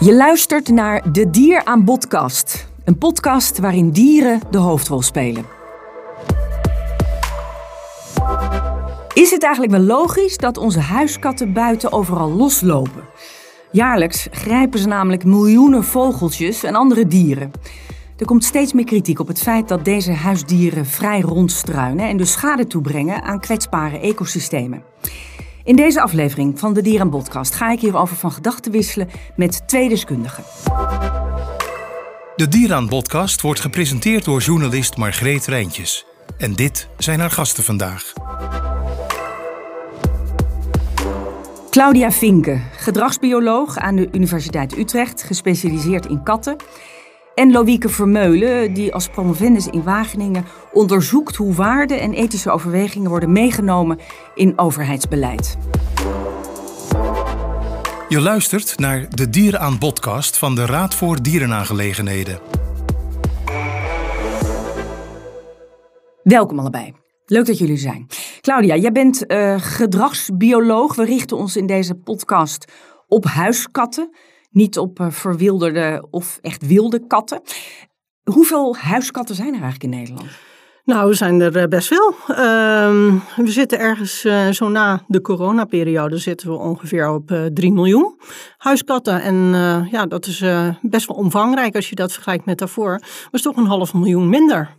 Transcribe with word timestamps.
Je 0.00 0.14
luistert 0.14 0.68
naar 0.68 1.12
De 1.12 1.30
Dier 1.30 1.64
aan 1.64 1.84
Podcast. 1.84 2.68
Een 2.84 2.98
podcast 2.98 3.58
waarin 3.58 3.90
dieren 3.90 4.40
de 4.50 4.58
hoofdrol 4.58 5.02
spelen. 5.02 5.44
Is 9.14 9.30
het 9.30 9.42
eigenlijk 9.42 9.72
wel 9.72 9.82
logisch 9.84 10.36
dat 10.36 10.56
onze 10.56 10.80
huiskatten 10.80 11.52
buiten 11.52 11.92
overal 11.92 12.30
loslopen? 12.32 13.02
Jaarlijks 13.72 14.28
grijpen 14.30 14.78
ze 14.78 14.88
namelijk 14.88 15.24
miljoenen 15.24 15.84
vogeltjes 15.84 16.64
en 16.64 16.74
andere 16.74 17.06
dieren. 17.06 17.50
Er 18.18 18.26
komt 18.26 18.44
steeds 18.44 18.72
meer 18.72 18.84
kritiek 18.84 19.20
op 19.20 19.28
het 19.28 19.40
feit 19.40 19.68
dat 19.68 19.84
deze 19.84 20.12
huisdieren 20.12 20.86
vrij 20.86 21.20
rondstruinen 21.20 22.08
en 22.08 22.16
dus 22.16 22.32
schade 22.32 22.66
toebrengen 22.66 23.22
aan 23.22 23.40
kwetsbare 23.40 23.98
ecosystemen. 23.98 24.82
In 25.68 25.76
deze 25.76 26.00
aflevering 26.00 26.58
van 26.58 26.74
de 26.74 26.82
Dieren 26.82 27.10
Podcast 27.10 27.54
ga 27.54 27.70
ik 27.70 27.80
hierover 27.80 28.16
van 28.16 28.32
gedachten 28.32 28.72
wisselen 28.72 29.08
met 29.36 29.68
twee 29.68 29.88
deskundigen. 29.88 30.44
De 32.36 32.48
Dieraan 32.48 32.88
Podcast 32.88 33.40
wordt 33.40 33.60
gepresenteerd 33.60 34.24
door 34.24 34.40
journalist 34.40 34.96
Margreet 34.96 35.46
Rijntjes. 35.46 36.06
En 36.38 36.52
dit 36.52 36.88
zijn 36.98 37.20
haar 37.20 37.30
gasten 37.30 37.64
vandaag. 37.64 38.12
Claudia 41.70 42.10
Vinken, 42.10 42.62
gedragsbioloog 42.76 43.76
aan 43.76 43.96
de 43.96 44.08
Universiteit 44.12 44.78
Utrecht, 44.78 45.22
gespecialiseerd 45.22 46.06
in 46.06 46.22
katten. 46.22 46.56
En 47.38 47.52
Loïke 47.52 47.88
Vermeulen, 47.88 48.72
die 48.72 48.94
als 48.94 49.08
promovendus 49.08 49.66
in 49.66 49.82
Wageningen 49.82 50.44
onderzoekt 50.72 51.36
hoe 51.36 51.54
waarden 51.54 52.00
en 52.00 52.12
ethische 52.12 52.50
overwegingen 52.50 53.10
worden 53.10 53.32
meegenomen 53.32 53.98
in 54.34 54.58
overheidsbeleid. 54.58 55.56
Je 58.08 58.20
luistert 58.20 58.78
naar 58.78 59.06
de 59.10 59.30
Dieren 59.30 59.60
aan 59.60 59.78
Podcast 59.78 60.38
van 60.38 60.54
de 60.54 60.66
Raad 60.66 60.94
voor 60.94 61.22
Dierenaangelegenheden. 61.22 62.38
Welkom 66.22 66.58
allebei. 66.58 66.94
Leuk 67.26 67.46
dat 67.46 67.58
jullie 67.58 67.76
zijn. 67.76 68.06
Claudia, 68.40 68.76
jij 68.76 68.92
bent 68.92 69.32
uh, 69.32 69.54
gedragsbioloog. 69.58 70.94
We 70.94 71.04
richten 71.04 71.36
ons 71.36 71.56
in 71.56 71.66
deze 71.66 71.94
podcast 71.94 72.72
op 73.08 73.24
huiskatten, 73.24 74.16
niet 74.50 74.78
op 74.78 75.00
uh, 75.00 75.10
verwilderde 75.10 76.06
of 76.10 76.38
echt 76.42 76.66
wilde 76.66 77.06
katten. 77.06 77.40
Hoeveel 78.22 78.76
huiskatten 78.76 79.34
zijn 79.34 79.54
er 79.54 79.62
eigenlijk 79.62 79.82
in 79.82 79.98
Nederland? 79.98 80.30
Nou, 80.88 81.08
we 81.08 81.14
zijn 81.14 81.40
er 81.40 81.56
eh, 81.56 81.68
best 81.68 81.88
veel. 81.88 82.14
Uh, 82.28 82.36
we 83.36 83.50
zitten 83.50 83.78
ergens 83.78 84.24
uh, 84.24 84.48
zo 84.48 84.68
na 84.68 85.02
de 85.06 85.20
coronaperiode 85.20 86.18
zitten 86.18 86.48
we 86.48 86.56
ongeveer 86.56 87.10
op 87.10 87.30
uh, 87.30 87.44
3 87.44 87.72
miljoen 87.72 88.20
huiskatten. 88.56 89.22
En 89.22 89.36
ja, 89.90 90.06
dat 90.06 90.26
is 90.26 90.44
best 90.80 91.06
wel 91.06 91.16
omvangrijk 91.16 91.74
als 91.74 91.88
je 91.88 91.94
dat 91.94 92.12
vergelijkt 92.12 92.44
met 92.44 92.58
daarvoor. 92.58 92.90
Maar 92.90 93.28
is 93.30 93.42
toch 93.42 93.56
een 93.56 93.66
half 93.66 93.94
miljoen 93.94 94.28
minder. 94.28 94.76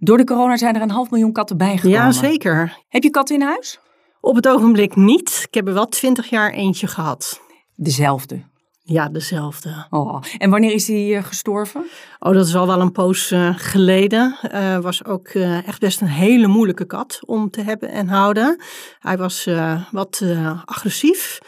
Door 0.00 0.16
de 0.16 0.24
corona 0.24 0.56
zijn 0.56 0.74
er 0.74 0.82
een 0.82 0.90
half 0.90 1.10
miljoen 1.10 1.32
katten 1.32 1.56
bijgekomen. 1.56 1.98
Ja, 1.98 2.12
zeker. 2.12 2.78
Heb 2.88 3.02
je 3.02 3.10
katten 3.10 3.34
in 3.34 3.42
huis? 3.42 3.80
Op 4.20 4.34
het 4.34 4.48
ogenblik 4.48 4.96
niet. 4.96 5.44
Ik 5.46 5.54
heb 5.54 5.68
er 5.68 5.74
wel 5.74 5.86
twintig 5.86 6.30
jaar 6.30 6.50
eentje 6.50 6.86
gehad. 6.86 7.40
Dezelfde? 7.74 8.42
Ja, 8.84 9.08
dezelfde. 9.08 9.86
Oh, 9.90 10.22
en 10.38 10.50
wanneer 10.50 10.72
is 10.72 10.86
hij 10.86 11.08
uh, 11.08 11.22
gestorven? 11.22 11.84
Oh, 12.18 12.32
dat 12.32 12.46
is 12.46 12.54
al 12.54 12.66
wel 12.66 12.80
een 12.80 12.92
poos 12.92 13.32
uh, 13.32 13.54
geleden. 13.56 14.36
Uh, 14.54 14.78
was 14.78 15.04
ook 15.04 15.28
echt 15.28 15.80
best 15.80 16.00
een 16.00 16.06
hele 16.06 16.46
moeilijke 16.46 16.84
kat 16.84 17.20
om 17.26 17.50
te 17.50 17.62
hebben 17.62 17.88
en 17.88 18.08
houden. 18.08 18.62
Hij 18.98 19.16
was 19.16 19.48
wat 19.90 20.22
agressief 20.64 21.38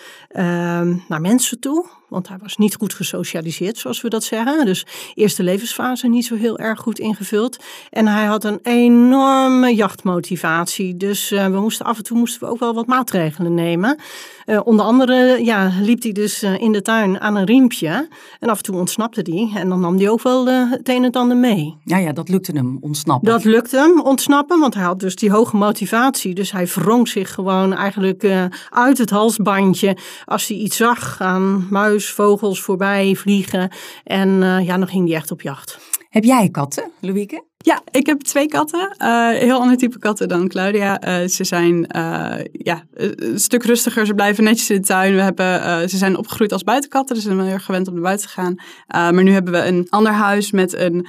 naar 1.09 1.21
mensen 1.21 1.61
toe. 1.61 1.87
Want 2.09 2.29
hij 2.29 2.39
was 2.43 2.57
niet 2.57 2.75
goed 2.75 2.95
gesocialiseerd, 2.95 3.79
zoals 3.79 4.01
we 4.01 4.09
dat 4.09 4.25
zeggen. 4.25 4.67
Dus 4.67 4.87
eerste 5.15 5.43
levensfase 5.43 6.09
niet 6.09 6.27
zo 6.27 6.35
heel 6.35 6.59
erg 6.59 6.81
goed 6.81 6.99
ingevuld. 6.99 7.57
En 7.91 8.07
hij 8.07 8.25
had 8.25 8.45
een 8.45 8.59
enorme 8.63 9.75
jachtmotivatie. 9.75 10.97
Dus 10.97 11.29
we 11.29 11.59
moesten 11.61 11.87
af 11.87 11.97
en 11.97 12.05
toe 12.05 12.19
moesten 12.19 12.41
we 12.41 12.53
ook 12.53 12.59
wel 12.59 12.75
wat 12.75 12.87
maatregelen 12.87 13.55
nemen. 13.55 13.99
Uh, 14.47 14.61
onder 14.65 14.85
andere 14.85 15.45
ja, 15.45 15.73
liep 15.81 16.03
hij 16.03 16.13
dus 16.13 16.43
uh, 16.43 16.61
in 16.61 16.73
de 16.73 16.83
tuin 16.83 17.21
aan 17.21 17.37
een 17.37 17.45
riempje. 17.45 18.09
En 18.41 18.49
af 18.49 18.57
en 18.57 18.63
toe 18.63 18.77
ontsnapte 18.77 19.21
hij. 19.31 19.61
En 19.61 19.69
dan 19.69 19.81
nam 19.81 19.97
hij 19.97 20.09
ook 20.09 20.23
wel 20.23 20.47
het 20.47 20.89
een 20.89 20.95
en 20.95 21.03
het 21.03 21.17
ander 21.17 21.37
mee. 21.37 21.77
Ja, 21.85 21.97
ja, 21.97 22.13
dat 22.13 22.29
lukte 22.29 22.53
hem, 22.53 22.79
ontsnappen. 22.81 23.31
Dat 23.31 23.45
lukte 23.45 23.77
hem, 23.77 24.01
ontsnappen. 24.01 24.61
Want 24.61 24.75
hij 24.75 24.85
had 24.85 25.01
dus 25.01 25.17
die 25.17 25.31
hoge 25.31 25.57
motivatie. 25.57 26.35
Dus 26.35 26.53
hij 26.53 26.67
wrong 26.67 27.09
zich 27.09 27.35
gewoon 27.35 27.73
eigenlijk 27.73 28.49
uit 28.71 28.99
het 28.99 29.11
halsbandje. 29.11 29.97
Als 30.25 30.49
hij 30.49 30.57
iets 30.57 30.77
zag 30.77 31.21
aan 31.21 31.67
muis, 31.71 32.11
vogels 32.11 32.61
voorbij 32.61 33.15
vliegen. 33.15 33.73
En 34.05 34.29
ja, 34.65 34.79
dan 34.79 34.89
ging 34.89 35.09
hij 35.09 35.17
echt 35.17 35.31
op 35.31 35.43
jacht. 35.43 35.79
Heb 36.15 36.25
jij 36.25 36.49
katten, 36.49 36.91
Louieke? 37.01 37.45
Ja, 37.57 37.83
ik 37.91 38.07
heb 38.07 38.21
twee 38.21 38.47
katten. 38.47 38.97
Uh, 38.99 39.29
heel 39.29 39.61
ander 39.61 39.77
type 39.77 39.99
katten 39.99 40.29
dan 40.29 40.49
Claudia. 40.49 41.07
Uh, 41.07 41.29
ze 41.29 41.45
zijn 41.45 41.75
uh, 41.97 42.35
ja, 42.53 42.83
een 42.95 43.39
stuk 43.39 43.65
rustiger. 43.65 44.07
Ze 44.07 44.15
blijven 44.15 44.45
netjes 44.45 44.71
in 44.71 44.81
de 44.81 44.87
tuin. 44.87 45.15
We 45.15 45.21
hebben, 45.21 45.89
ze 45.91 45.97
zijn 45.97 46.17
opgegroeid 46.17 46.53
als 46.53 46.63
buitenkatten. 46.63 47.15
Dus 47.15 47.25
ze 47.25 47.31
zijn 47.31 47.45
heel 47.45 47.53
erg 47.53 47.65
gewend 47.65 47.89
om 47.89 47.95
naar 47.95 48.03
buiten 48.03 48.27
te 48.27 48.33
gaan. 48.33 48.55
maar 48.87 49.23
nu 49.23 49.33
hebben 49.33 49.53
we 49.53 49.67
een 49.67 49.87
ander 49.89 50.13
huis 50.13 50.51
met 50.51 50.73
een 50.73 51.07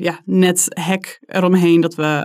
ja, 0.00 0.20
net 0.24 0.66
hek 0.68 1.20
eromheen. 1.26 1.80
Dat 1.80 1.94
we 1.94 2.24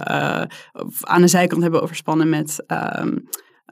aan 1.02 1.22
de 1.22 1.28
zijkant 1.28 1.62
hebben 1.62 1.82
overspannen 1.82 2.30
met... 2.30 2.64
Ehm, 2.68 3.16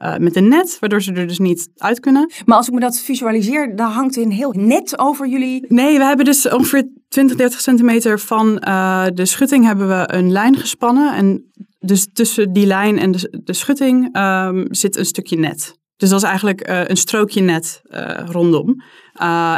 uh, 0.02 0.16
met 0.16 0.36
een 0.36 0.48
net, 0.48 0.76
waardoor 0.80 1.02
ze 1.02 1.12
er 1.12 1.26
dus 1.26 1.38
niet 1.38 1.68
uit 1.76 2.00
kunnen. 2.00 2.32
Maar 2.44 2.56
als 2.56 2.66
ik 2.66 2.74
me 2.74 2.80
dat 2.80 2.98
visualiseer, 2.98 3.76
dan 3.76 3.90
hangt 3.90 4.16
een 4.16 4.30
heel 4.30 4.52
net 4.52 4.98
over 4.98 5.28
jullie. 5.28 5.64
Nee, 5.68 5.98
we 5.98 6.04
hebben 6.04 6.24
dus 6.24 6.48
ongeveer 6.48 6.88
20, 7.08 7.36
30 7.36 7.60
centimeter 7.60 8.20
van 8.20 8.62
uh, 8.68 9.06
de 9.14 9.26
schutting 9.26 9.64
hebben 9.64 9.88
we 9.88 10.14
een 10.14 10.32
lijn 10.32 10.56
gespannen. 10.56 11.14
En 11.14 11.50
dus 11.78 12.08
tussen 12.12 12.52
die 12.52 12.66
lijn 12.66 12.98
en 12.98 13.10
de, 13.10 13.40
de 13.44 13.52
schutting 13.52 14.16
um, 14.16 14.66
zit 14.70 14.96
een 14.96 15.06
stukje 15.06 15.38
net. 15.38 15.78
Dus 15.96 16.08
dat 16.08 16.22
is 16.22 16.28
eigenlijk 16.28 16.68
uh, 16.68 16.80
een 16.84 16.96
strookje 16.96 17.40
net 17.40 17.80
rondom. 18.26 18.82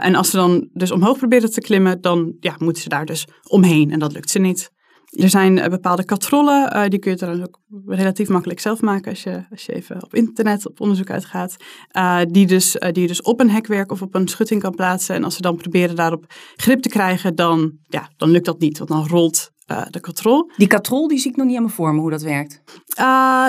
en 0.01 0.15
als 0.15 0.31
ze 0.31 0.37
dan 0.37 0.69
dus 0.73 0.91
omhoog 0.91 1.19
proberen 1.19 1.51
te 1.51 1.61
klimmen, 1.61 2.01
dan 2.01 2.37
ja, 2.41 2.55
moeten 2.59 2.83
ze 2.83 2.89
daar 2.89 3.05
dus 3.05 3.27
omheen. 3.49 3.91
En 3.91 3.99
dat 3.99 4.13
lukt 4.13 4.31
ze 4.31 4.39
niet. 4.39 4.71
Er 5.09 5.29
zijn 5.29 5.57
uh, 5.57 5.67
bepaalde 5.67 6.05
katrollen, 6.05 6.77
uh, 6.77 6.89
die 6.89 6.99
kun 6.99 7.11
je 7.11 7.17
trouwens 7.17 7.47
ook 7.47 7.61
relatief 7.87 8.29
makkelijk 8.29 8.61
zelf 8.61 8.81
maken 8.81 9.11
als 9.11 9.23
je, 9.23 9.45
als 9.51 9.67
je 9.67 9.73
even 9.73 10.03
op 10.03 10.15
internet 10.15 10.67
op 10.67 10.81
onderzoek 10.81 11.11
uitgaat. 11.11 11.57
Uh, 11.97 12.21
die, 12.29 12.47
dus, 12.47 12.77
die 12.93 13.03
je 13.03 13.07
dus 13.09 13.23
op 13.23 13.41
een 13.41 13.51
hekwerk 13.51 13.93
of 13.93 14.03
op 14.03 14.15
een 14.15 14.29
schutting 14.29 14.63
kan 14.63 14.75
plaatsen. 14.75 15.15
En 15.15 15.25
als 15.25 15.35
ze 15.35 15.43
dan 15.43 15.57
proberen 15.57 15.97
daarop 15.97 16.25
grip 16.57 16.83
te 16.83 16.89
krijgen, 16.89 17.35
dan, 17.35 17.73
ja, 17.87 18.11
dan 18.17 18.31
lukt 18.31 18.45
dat 18.45 18.61
niet. 18.61 18.79
Want 18.79 18.91
dan 18.91 19.07
rolt 19.07 19.51
de 19.91 20.01
katrol. 20.01 20.51
Die 20.57 20.67
katrol 20.67 21.09
die 21.09 21.19
zie 21.19 21.31
ik 21.31 21.37
nog 21.37 21.47
niet 21.47 21.57
aan 21.57 21.63
me 21.63 21.69
voor 21.69 21.95
me 21.95 22.01
hoe 22.01 22.11
dat 22.11 22.23
werkt. 22.23 22.63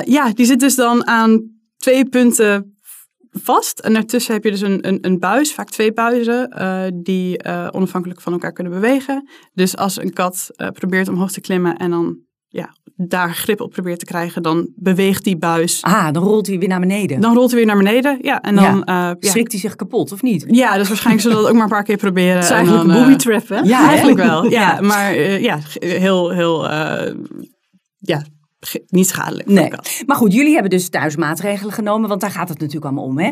ja, 0.05 0.31
die 0.33 0.45
zit 0.45 0.59
dus 0.59 0.75
dan 0.75 1.07
aan 1.07 1.59
twee 1.77 2.09
punten 2.09 2.78
vast. 3.31 3.79
En 3.79 3.93
daartussen 3.93 4.33
heb 4.33 4.43
je 4.43 4.51
dus 4.51 4.61
een, 4.61 4.87
een, 4.87 4.97
een 5.01 5.19
buis, 5.19 5.53
vaak 5.53 5.69
twee 5.69 5.93
buizen, 5.93 6.55
uh, 6.57 6.83
die 6.93 7.43
uh, 7.47 7.67
onafhankelijk 7.71 8.21
van 8.21 8.33
elkaar 8.33 8.51
kunnen 8.51 8.73
bewegen. 8.73 9.29
Dus 9.53 9.77
als 9.77 10.01
een 10.01 10.13
kat 10.13 10.49
uh, 10.55 10.67
probeert 10.67 11.07
omhoog 11.07 11.31
te 11.31 11.41
klimmen 11.41 11.77
en 11.77 11.89
dan 11.89 12.17
ja, 12.47 12.75
daar 12.95 13.33
grip 13.33 13.61
op 13.61 13.71
probeert 13.71 13.99
te 13.99 14.05
krijgen, 14.05 14.43
dan 14.43 14.69
beweegt 14.75 15.23
die 15.23 15.37
buis. 15.37 15.81
Ah, 15.81 16.11
dan 16.11 16.23
rolt 16.23 16.47
hij 16.47 16.59
weer 16.59 16.67
naar 16.67 16.79
beneden. 16.79 17.21
Dan 17.21 17.35
rolt 17.35 17.49
hij 17.49 17.57
weer 17.57 17.67
naar 17.67 17.83
beneden, 17.83 18.17
ja. 18.21 18.41
En 18.41 18.55
dan 18.55 18.81
ja. 18.85 19.15
schrikt 19.19 19.51
hij 19.51 19.61
zich 19.61 19.75
kapot, 19.75 20.11
of 20.11 20.21
niet? 20.21 20.45
Ja, 20.47 20.77
dus 20.77 20.87
waarschijnlijk 20.87 21.21
zullen 21.21 21.37
we 21.37 21.43
dat 21.43 21.51
ook 21.51 21.57
maar 21.57 21.67
een 21.67 21.75
paar 21.75 21.83
keer 21.83 21.97
proberen. 21.97 22.35
Het 22.35 22.43
is 22.43 22.49
eigenlijk 22.49 22.87
dan, 22.87 22.95
een 22.95 23.01
booby 23.01 23.15
trap, 23.15 23.47
hè? 23.47 23.59
Ja, 23.59 23.87
eigenlijk 23.87 24.17
wel. 24.17 24.45
Ja, 24.45 24.81
maar 24.91 25.19
ja, 25.19 25.59
heel, 25.79 26.29
heel, 26.29 26.69
ja, 27.97 28.25
niet 28.87 29.07
schadelijk. 29.07 29.47
Nee. 29.47 29.71
Maar 30.05 30.15
goed, 30.15 30.33
jullie 30.33 30.53
hebben 30.53 30.69
dus 30.69 30.89
thuis 30.89 31.15
maatregelen 31.15 31.73
genomen, 31.73 32.09
want 32.09 32.21
daar 32.21 32.31
gaat 32.31 32.49
het 32.49 32.59
natuurlijk 32.59 32.85
allemaal 32.85 33.03
om. 33.03 33.19
Hè? 33.19 33.31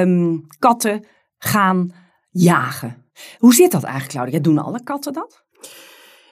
Um, 0.00 0.46
katten 0.58 1.06
gaan 1.38 1.92
jagen. 2.30 3.04
Hoe 3.38 3.54
zit 3.54 3.72
dat 3.72 3.82
eigenlijk, 3.82 4.14
Claudia? 4.14 4.38
Doen 4.38 4.58
alle 4.58 4.82
katten 4.82 5.12
dat? 5.12 5.46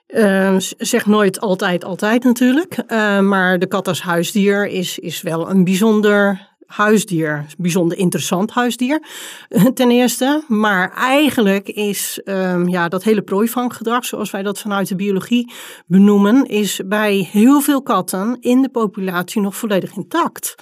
Uh, 0.09 0.57
zeg 0.79 1.07
nooit 1.07 1.41
altijd, 1.41 1.85
altijd 1.85 2.25
natuurlijk. 2.25 2.77
Uh, 2.89 3.21
maar 3.21 3.59
de 3.59 3.67
kat 3.67 3.89
als 3.89 4.03
huisdier 4.03 4.67
is, 4.67 4.99
is 4.99 5.23
wel 5.23 5.51
een 5.51 5.65
bijzonder 5.65 6.56
huisdier. 6.67 7.47
Bijzonder 7.59 7.99
interessant 7.99 8.51
huisdier, 8.51 9.03
ten 9.75 9.91
eerste. 9.91 10.43
Maar 10.49 10.93
eigenlijk 10.93 11.69
is 11.69 12.21
um, 12.25 12.69
ja, 12.69 12.89
dat 12.89 13.03
hele 13.03 13.23
prooivanggedrag, 13.23 14.05
zoals 14.05 14.31
wij 14.31 14.43
dat 14.43 14.59
vanuit 14.59 14.89
de 14.89 14.97
biologie 14.97 15.53
benoemen, 15.87 16.45
is 16.45 16.81
bij 16.87 17.29
heel 17.33 17.61
veel 17.61 17.83
katten 17.83 18.37
in 18.41 18.63
de 18.63 18.69
populatie 18.69 19.41
nog 19.41 19.57
volledig 19.57 19.97
intact. 19.97 20.55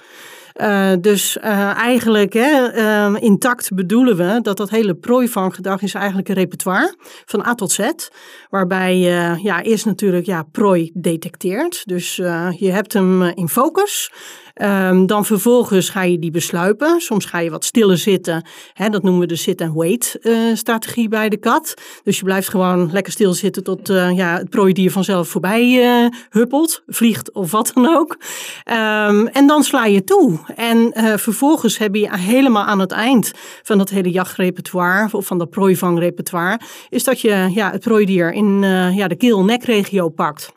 Uh, 0.61 0.91
dus 1.01 1.37
uh, 1.37 1.43
eigenlijk 1.77 2.33
hè, 2.33 2.75
uh, 2.75 3.21
intact 3.21 3.73
bedoelen 3.73 4.15
we 4.17 4.39
dat 4.41 4.57
dat 4.57 4.69
hele 4.69 4.95
prooivanggedrag 4.95 5.81
is 5.81 5.93
eigenlijk 5.93 6.29
een 6.29 6.35
repertoire 6.35 6.95
van 7.25 7.45
A 7.45 7.55
tot 7.55 7.71
Z. 7.71 7.89
Waarbij 8.49 8.97
ja, 9.41 9.63
eerst 9.63 9.85
natuurlijk 9.85 10.25
ja, 10.25 10.43
prooi 10.43 10.91
detecteert. 10.93 11.85
Dus 11.85 12.15
je 12.15 12.69
hebt 12.71 12.93
hem 12.93 13.21
in 13.21 13.49
focus. 13.49 14.11
Ehm, 14.55 15.05
dan 15.05 15.25
vervolgens 15.25 15.89
ga 15.89 16.03
je 16.03 16.19
die 16.19 16.31
besluipen. 16.31 17.01
Soms 17.01 17.25
ga 17.25 17.39
je 17.39 17.49
wat 17.49 17.65
stiller 17.65 17.97
zitten. 17.97 18.45
Dat 18.91 19.03
noemen 19.03 19.21
we 19.21 19.27
de 19.27 19.35
sit-and-wait 19.35 20.19
strategie 20.53 21.09
bij 21.09 21.29
de 21.29 21.37
kat. 21.37 21.73
Dus 22.03 22.17
je 22.17 22.23
blijft 22.23 22.49
gewoon 22.49 22.91
lekker 22.91 23.11
stilzitten 23.11 23.63
tot 23.63 23.87
ja, 23.87 24.37
het 24.37 24.49
prooidier 24.49 24.91
vanzelf 24.91 25.27
voorbij 25.27 26.09
huppelt, 26.29 26.83
vliegt 26.87 27.31
of 27.31 27.51
wat 27.51 27.71
dan 27.73 27.87
ook. 27.87 28.17
Ehm, 28.63 29.25
en 29.25 29.47
dan 29.47 29.63
sla 29.63 29.85
je 29.85 30.03
toe. 30.03 30.39
En 30.55 30.91
vervolgens 31.19 31.77
heb 31.77 31.95
je 31.95 32.17
helemaal 32.17 32.65
aan 32.65 32.79
het 32.79 32.91
eind 32.91 33.31
van 33.63 33.77
dat 33.77 33.89
hele 33.89 34.11
jachtrepertoire 34.11 35.07
of 35.11 35.25
van 35.25 35.37
dat 35.37 35.49
prooivangrepertoire, 35.49 36.59
is 36.89 37.03
dat 37.03 37.21
je 37.21 37.49
ja, 37.53 37.71
het 37.71 37.81
prooidier 37.81 38.33
in 38.33 38.61
ja, 38.93 39.07
de 39.07 39.15
keel-nekregio 39.15 40.09
pakt. 40.09 40.53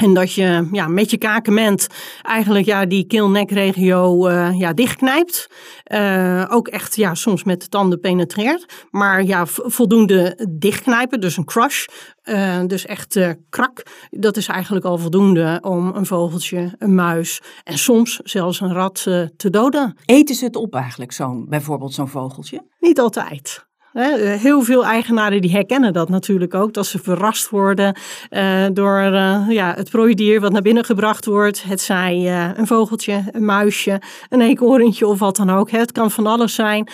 En 0.00 0.14
dat 0.14 0.32
je 0.32 0.68
ja, 0.72 0.88
met 0.88 1.10
je 1.10 1.18
kakenment 1.18 1.86
eigenlijk 2.22 2.66
ja, 2.66 2.86
die 2.86 3.06
keel-nekregio 3.06 4.28
uh, 4.28 4.58
ja, 4.58 4.72
dichtknijpt. 4.72 5.50
Uh, 5.92 6.44
ook 6.48 6.68
echt 6.68 6.96
ja, 6.96 7.14
soms 7.14 7.44
met 7.44 7.60
de 7.60 7.68
tanden 7.68 8.00
penetreert. 8.00 8.86
Maar 8.90 9.24
ja, 9.24 9.46
voldoende 9.46 10.48
dichtknijpen, 10.50 11.20
dus 11.20 11.36
een 11.36 11.44
crush. 11.44 11.86
Uh, 12.24 12.60
dus 12.66 12.86
echt 12.86 13.18
krak. 13.48 13.82
Dat 14.10 14.36
is 14.36 14.46
eigenlijk 14.46 14.84
al 14.84 14.98
voldoende 14.98 15.58
om 15.62 15.94
een 15.94 16.06
vogeltje, 16.06 16.74
een 16.78 16.94
muis 16.94 17.40
en 17.64 17.78
soms 17.78 18.20
zelfs 18.22 18.60
een 18.60 18.72
rat 18.72 19.02
te 19.36 19.50
doden. 19.50 19.96
Eten 20.04 20.34
ze 20.34 20.44
het 20.44 20.56
op 20.56 20.74
eigenlijk, 20.74 21.12
zo'n, 21.12 21.46
bijvoorbeeld 21.48 21.94
zo'n 21.94 22.08
vogeltje? 22.08 22.66
Niet 22.78 23.00
altijd. 23.00 23.68
Heel 23.92 24.62
veel 24.62 24.84
eigenaren 24.84 25.40
die 25.40 25.50
herkennen 25.50 25.92
dat 25.92 26.08
natuurlijk 26.08 26.54
ook, 26.54 26.72
dat 26.72 26.86
ze 26.86 26.98
verrast 26.98 27.48
worden 27.48 27.96
uh, 28.30 28.66
door 28.72 29.00
uh, 29.00 29.46
ja, 29.48 29.74
het 29.76 29.90
prooidier 29.90 30.40
wat 30.40 30.52
naar 30.52 30.62
binnen 30.62 30.84
gebracht 30.84 31.24
wordt. 31.24 31.62
Het 31.62 31.80
zij 31.80 32.14
een 32.56 32.66
vogeltje, 32.66 33.24
een 33.30 33.44
muisje, 33.44 34.00
een 34.28 34.40
eekhoorntje 34.40 35.06
of 35.06 35.18
wat 35.18 35.36
dan 35.36 35.50
ook. 35.50 35.70
Het 35.70 35.92
kan 35.92 36.10
van 36.10 36.26
alles 36.26 36.54
zijn. 36.54 36.88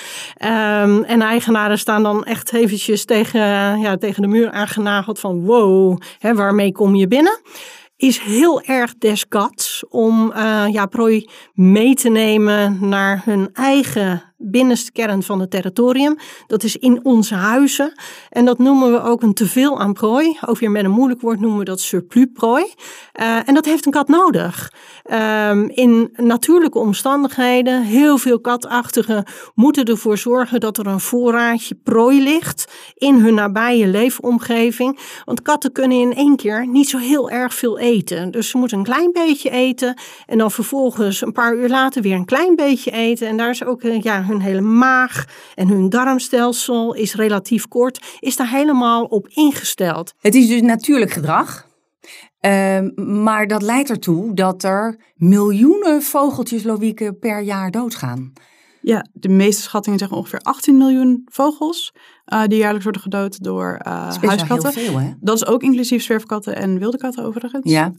Um, 0.45 1.05
en 1.05 1.23
eigenaren 1.23 1.79
staan 1.79 2.03
dan 2.03 2.25
echt 2.25 2.53
eventjes 2.53 3.05
tegen, 3.05 3.41
ja, 3.81 3.97
tegen 3.97 4.23
de 4.23 4.29
muur 4.29 4.51
aangenageld 4.51 5.21
van 5.21 5.45
wow, 5.45 6.01
waarmee 6.21 6.73
kom 6.73 6.95
je 6.95 7.09
binnen? 7.09 7.41
is 7.97 8.19
heel 8.19 8.63
erg 8.63 8.95
deskats 8.99 9.85
om 9.89 10.33
ja, 10.71 10.87
prooi 10.87 11.29
mee 11.55 11.95
te 11.95 12.09
nemen 12.09 12.79
naar 12.89 13.23
hun 13.25 13.49
eigen 13.53 14.26
binnenste 14.39 14.93
kern 14.93 15.23
van 15.23 15.41
het 15.41 15.51
territorium. 15.51 16.17
Dat 16.47 16.63
is 16.63 16.77
in 16.77 17.05
onze 17.05 17.35
huizen. 17.35 17.93
En 18.31 18.45
dat 18.45 18.59
noemen 18.59 18.93
we 18.93 19.03
ook 19.03 19.23
een 19.23 19.35
teveel 19.35 19.81
aan 19.81 19.93
prooi. 19.93 20.39
Ook 20.47 20.59
weer 20.59 20.71
met 20.71 20.85
een 20.85 20.91
moeilijk 20.91 21.21
woord 21.21 21.41
noemen 21.41 21.59
we 21.59 21.65
dat 21.65 21.81
surplusprooi. 21.81 22.65
Uh, 23.21 23.49
en 23.49 23.55
dat 23.55 23.65
heeft 23.65 23.87
een 23.87 23.93
kat 23.93 24.09
nodig. 24.09 24.73
Um, 25.51 25.69
in 25.69 26.11
natuurlijke 26.17 26.79
omstandigheden, 26.79 27.83
heel 27.83 28.19
veel 28.19 28.41
katachtigen 28.41 29.25
moeten 29.55 29.85
ervoor 29.85 30.19
zorgen 30.19 30.61
dat 30.61 30.79
er 30.79 30.87
een 30.87 31.01
voorraadje 31.01 31.75
prooi 31.75 32.23
ligt 32.23 32.73
in 32.95 33.15
hun 33.15 33.35
nabije 33.35 33.87
leefomgeving. 33.87 34.99
Want 35.25 35.43
katten 35.43 35.73
kunnen 35.73 36.01
in 36.01 36.15
één 36.15 36.37
keer 36.37 36.67
niet 36.67 36.89
zo 36.89 36.99
heel 36.99 37.31
erg 37.31 37.55
veel 37.55 37.79
eten. 37.79 38.31
Dus 38.31 38.49
ze 38.49 38.59
moeten 38.59 38.79
een 38.79 38.85
klein 38.85 39.13
beetje 39.13 39.51
eten 39.51 39.99
en 40.27 40.39
dan 40.39 40.51
vervolgens 40.51 41.21
een 41.21 41.33
paar 41.33 41.55
uur 41.55 41.69
later 41.69 42.03
weer 42.03 42.15
een 42.15 42.25
klein 42.25 42.57
beetje 42.57 42.91
eten. 42.91 43.29
En 43.29 43.37
daar 43.37 43.51
is 43.51 43.65
ook 43.65 43.83
eh, 43.83 44.03
hun 44.27 44.41
hele 44.41 44.61
maag 44.61 45.25
en 45.55 45.69
hun 45.69 45.89
darmstelsel 45.89 46.95
is 46.95 47.15
relatief 47.15 47.69
kort, 47.69 48.17
is 48.21 48.37
daar 48.37 48.51
helemaal 48.51 49.05
op 49.05 49.29
ingesteld. 49.29 50.13
Het 50.21 50.35
is 50.35 50.49
dus 50.49 50.61
natuurlijk 50.61 51.11
gedrag. 51.11 51.67
Uh, 52.41 52.79
maar 53.05 53.47
dat 53.47 53.63
leidt 53.63 53.91
ertoe 53.91 54.35
dat 54.35 54.63
er 54.63 55.13
miljoenen 55.15 56.03
vogeltjes, 56.03 56.63
Loïke, 56.63 57.13
per 57.13 57.43
jaar 57.43 57.71
doodgaan. 57.71 58.33
Ja, 58.81 59.07
de 59.13 59.29
meeste 59.29 59.63
schattingen 59.63 59.99
zeggen 59.99 60.17
ongeveer 60.17 60.41
18 60.41 60.77
miljoen 60.77 61.23
vogels 61.25 61.95
uh, 62.27 62.45
die 62.47 62.59
jaarlijks 62.59 62.85
worden 62.85 63.03
gedood 63.03 63.43
door 63.43 63.81
uh, 63.87 64.07
dat 64.09 64.25
huiskatten. 64.25 64.73
Veel, 64.73 64.99
hè? 64.99 65.13
Dat 65.21 65.37
is 65.37 65.47
ook 65.47 65.63
inclusief 65.63 66.03
zwerfkatten 66.03 66.57
en 66.57 66.79
wilde 66.79 66.97
katten 66.97 67.25
overigens. 67.25 67.71
Ja. 67.71 67.93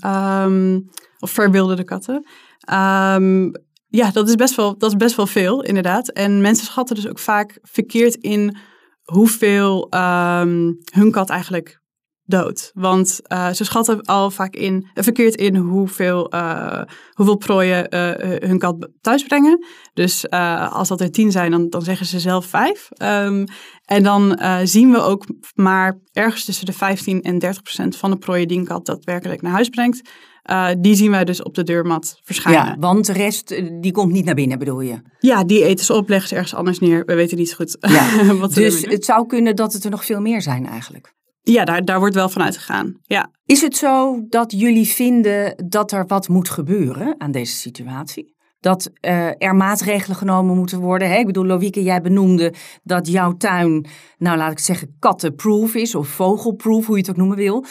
Um, 0.43 0.89
of 1.19 1.31
verwilderde 1.31 1.83
katten. 1.83 2.25
Um, 2.73 3.51
ja, 3.87 4.11
dat 4.11 4.27
is, 4.27 4.35
best 4.35 4.55
wel, 4.55 4.77
dat 4.77 4.89
is 4.89 4.97
best 4.97 5.15
wel 5.15 5.27
veel, 5.27 5.63
inderdaad. 5.63 6.09
En 6.09 6.41
mensen 6.41 6.65
schatten 6.65 6.95
dus 6.95 7.07
ook 7.07 7.19
vaak 7.19 7.59
verkeerd 7.61 8.15
in 8.15 8.57
hoeveel 9.03 9.93
um, 9.93 10.77
hun 10.91 11.11
kat 11.11 11.29
eigenlijk 11.29 11.81
dood. 12.27 12.71
Want 12.73 13.19
uh, 13.27 13.51
ze 13.51 13.63
schatten 13.63 14.01
al 14.01 14.31
vaak 14.31 14.53
in, 14.53 14.73
uh, 14.93 15.03
verkeerd 15.03 15.35
in 15.35 15.55
hoeveel, 15.55 16.33
uh, 16.33 16.81
hoeveel 17.11 17.37
prooien 17.37 17.87
hun 18.47 18.59
kat 18.59 18.89
thuis 19.01 19.23
brengen. 19.23 19.65
Dus 19.93 20.29
als 20.29 20.87
dat 20.87 21.01
er 21.01 21.11
tien 21.11 21.31
zijn, 21.31 21.51
dan, 21.51 21.69
dan 21.69 21.81
zeggen 21.81 22.05
ze 22.05 22.19
zelf 22.19 22.45
vijf. 22.45 22.89
Um, 23.01 23.45
en 23.85 24.03
dan 24.03 24.39
zien 24.63 24.91
we 24.91 25.01
ook 25.01 25.25
maar 25.55 25.99
ergens 26.11 26.45
tussen 26.45 26.65
de 26.65 26.73
15 26.73 27.21
en 27.21 27.39
30 27.39 27.61
procent 27.61 27.95
van 27.95 28.11
de 28.11 28.17
prooien 28.17 28.47
die 28.47 28.59
een 28.59 28.65
kat 28.65 28.85
daadwerkelijk 28.85 29.41
naar 29.41 29.51
huis 29.51 29.69
brengt. 29.69 30.09
Uh, 30.51 30.69
die 30.77 30.95
zien 30.95 31.11
wij 31.11 31.25
dus 31.25 31.43
op 31.43 31.55
de 31.55 31.63
deurmat 31.63 32.19
verschijnen. 32.23 32.65
Ja, 32.65 32.75
want 32.79 33.05
de 33.05 33.13
rest 33.13 33.61
die 33.81 33.91
komt 33.91 34.11
niet 34.11 34.25
naar 34.25 34.35
binnen, 34.35 34.59
bedoel 34.59 34.81
je? 34.81 35.01
Ja, 35.19 35.43
die 35.43 35.63
eten 35.63 35.85
ze 35.85 35.93
op, 35.93 36.09
leggen 36.09 36.27
ze 36.27 36.35
ergens 36.35 36.53
anders 36.53 36.79
neer. 36.79 37.05
We 37.05 37.15
weten 37.15 37.37
niet 37.37 37.53
goed 37.53 37.77
ja. 37.79 38.25
wat 38.35 38.53
ze 38.53 38.59
Dus 38.59 38.85
het 38.85 39.05
zou 39.05 39.25
kunnen 39.25 39.55
dat 39.55 39.73
het 39.73 39.83
er 39.83 39.91
nog 39.91 40.05
veel 40.05 40.21
meer 40.21 40.41
zijn 40.41 40.65
eigenlijk. 40.65 41.15
Ja, 41.41 41.65
daar, 41.65 41.85
daar 41.85 41.99
wordt 41.99 42.15
wel 42.15 42.29
van 42.29 42.41
uitgegaan. 42.41 42.97
Ja. 43.01 43.31
Is 43.45 43.61
het 43.61 43.77
zo 43.77 44.25
dat 44.29 44.51
jullie 44.51 44.87
vinden 44.87 45.63
dat 45.69 45.91
er 45.91 46.05
wat 46.07 46.27
moet 46.27 46.49
gebeuren 46.49 47.15
aan 47.17 47.31
deze 47.31 47.55
situatie? 47.55 48.35
Dat 48.59 48.91
uh, 49.01 49.29
er 49.37 49.55
maatregelen 49.55 50.17
genomen 50.17 50.55
moeten 50.55 50.79
worden. 50.79 51.09
Hè? 51.09 51.17
Ik 51.17 51.25
bedoel, 51.25 51.45
Loïke, 51.45 51.83
jij 51.83 52.01
benoemde 52.01 52.53
dat 52.83 53.07
jouw 53.07 53.37
tuin, 53.37 53.85
nou 54.17 54.37
laat 54.37 54.51
ik 54.51 54.59
zeggen, 54.59 54.95
kattenproof 54.99 55.75
is 55.75 55.95
of 55.95 56.07
vogelproof, 56.07 56.85
hoe 56.85 56.95
je 56.95 57.01
het 57.01 57.09
ook 57.09 57.17
noemen 57.17 57.37
wil. 57.37 57.65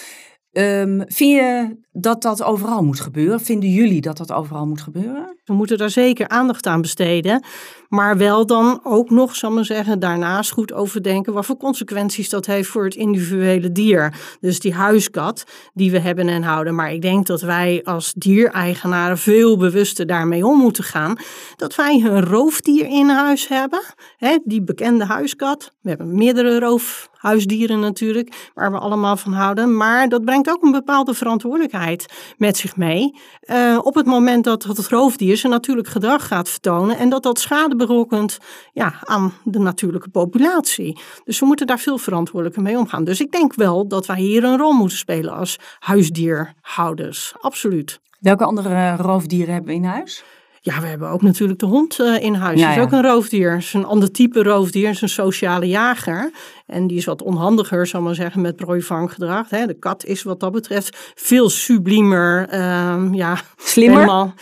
Um, 0.58 1.02
vind 1.06 1.32
je 1.32 1.76
dat 1.92 2.22
dat 2.22 2.42
overal 2.42 2.84
moet 2.84 3.00
gebeuren? 3.00 3.40
Vinden 3.40 3.68
jullie 3.70 4.00
dat 4.00 4.16
dat 4.16 4.32
overal 4.32 4.66
moet 4.66 4.80
gebeuren? 4.80 5.36
We 5.44 5.54
moeten 5.54 5.78
daar 5.78 5.90
zeker 5.90 6.28
aandacht 6.28 6.66
aan 6.66 6.80
besteden. 6.80 7.44
Maar 7.88 8.16
wel 8.16 8.46
dan 8.46 8.80
ook 8.82 9.10
nog, 9.10 9.36
zal 9.36 9.58
ik 9.58 9.64
zeggen, 9.64 9.98
daarnaast 9.98 10.50
goed 10.50 10.72
overdenken 10.72 11.32
wat 11.32 11.46
voor 11.46 11.56
consequenties 11.56 12.28
dat 12.28 12.46
heeft 12.46 12.68
voor 12.68 12.84
het 12.84 12.94
individuele 12.94 13.72
dier. 13.72 14.14
Dus 14.40 14.60
die 14.60 14.74
huiskat 14.74 15.44
die 15.74 15.90
we 15.90 15.98
hebben 15.98 16.28
en 16.28 16.42
houden. 16.42 16.74
Maar 16.74 16.92
ik 16.92 17.02
denk 17.02 17.26
dat 17.26 17.40
wij 17.40 17.80
als 17.84 18.12
diereigenaren 18.12 19.18
veel 19.18 19.56
bewuster 19.56 20.06
daarmee 20.06 20.46
om 20.46 20.58
moeten 20.58 20.84
gaan. 20.84 21.16
Dat 21.56 21.74
wij 21.74 22.02
een 22.04 22.24
roofdier 22.24 22.86
in 22.86 23.08
huis 23.08 23.48
hebben. 23.48 23.80
Hè, 24.16 24.38
die 24.44 24.62
bekende 24.62 25.04
huiskat. 25.04 25.72
We 25.80 25.88
hebben 25.88 26.14
meerdere 26.14 26.58
roofhuisdieren 26.58 27.80
natuurlijk, 27.80 28.50
waar 28.54 28.72
we 28.72 28.78
allemaal 28.78 29.16
van 29.16 29.32
houden. 29.32 29.76
Maar 29.76 30.08
dat 30.08 30.24
brengt 30.24 30.50
ook 30.50 30.62
een 30.62 30.72
bepaalde 30.72 31.14
verantwoordelijkheid 31.14 32.06
met 32.36 32.56
zich 32.56 32.76
mee. 32.76 33.14
Uh, 33.42 33.78
op 33.82 33.94
het 33.94 34.06
moment 34.06 34.44
dat 34.44 34.62
het 34.62 34.88
roofdier 34.88 35.36
zijn 35.36 35.52
natuurlijk 35.52 35.88
gedrag 35.88 36.26
gaat 36.26 36.48
vertonen 36.48 36.98
en 36.98 37.08
dat 37.08 37.22
dat 37.22 37.38
schade 37.38 37.75
berokkent 37.76 38.38
ja, 38.72 38.94
aan 39.04 39.32
de 39.44 39.58
natuurlijke 39.58 40.08
populatie. 40.08 40.98
Dus 41.24 41.40
we 41.40 41.46
moeten 41.46 41.66
daar 41.66 41.78
veel 41.78 41.98
verantwoordelijker 41.98 42.62
mee 42.62 42.78
omgaan. 42.78 43.04
Dus 43.04 43.20
ik 43.20 43.32
denk 43.32 43.54
wel 43.54 43.88
dat 43.88 44.06
wij 44.06 44.18
hier 44.18 44.44
een 44.44 44.58
rol 44.58 44.72
moeten 44.72 44.98
spelen 44.98 45.32
als 45.32 45.58
huisdierhouders. 45.78 47.34
Absoluut. 47.40 48.00
Welke 48.20 48.44
andere 48.44 48.96
roofdieren 48.96 49.52
hebben 49.52 49.70
we 49.70 49.76
in 49.76 49.84
huis? 49.84 50.24
Ja, 50.60 50.80
we 50.80 50.86
hebben 50.86 51.08
ook 51.08 51.22
natuurlijk 51.22 51.58
de 51.58 51.66
hond 51.66 51.98
uh, 51.98 52.22
in 52.22 52.34
huis. 52.34 52.60
Ja, 52.60 52.68
dat 52.68 52.76
is 52.76 52.82
ook 52.82 52.92
een 52.92 53.10
roofdier. 53.10 53.52
Het 53.52 53.62
is 53.62 53.72
een 53.72 53.84
ander 53.84 54.10
type 54.10 54.42
roofdier. 54.42 54.86
Het 54.86 54.94
is 54.94 55.02
een 55.02 55.08
sociale 55.08 55.68
jager. 55.68 56.30
En 56.66 56.86
die 56.86 56.96
is 56.96 57.04
wat 57.04 57.22
onhandiger, 57.22 57.86
zal 57.86 58.00
maar 58.00 58.14
zeggen, 58.14 58.40
met 58.40 58.56
prooivanggedrag. 58.56 59.48
De 59.48 59.76
kat 59.78 60.04
is 60.04 60.22
wat 60.22 60.40
dat 60.40 60.52
betreft 60.52 61.12
veel 61.14 61.48
sublimer. 61.48 62.54
Uh, 62.54 63.08
ja, 63.12 63.38
Slimmer? 63.56 63.98
Helemaal, 63.98 64.34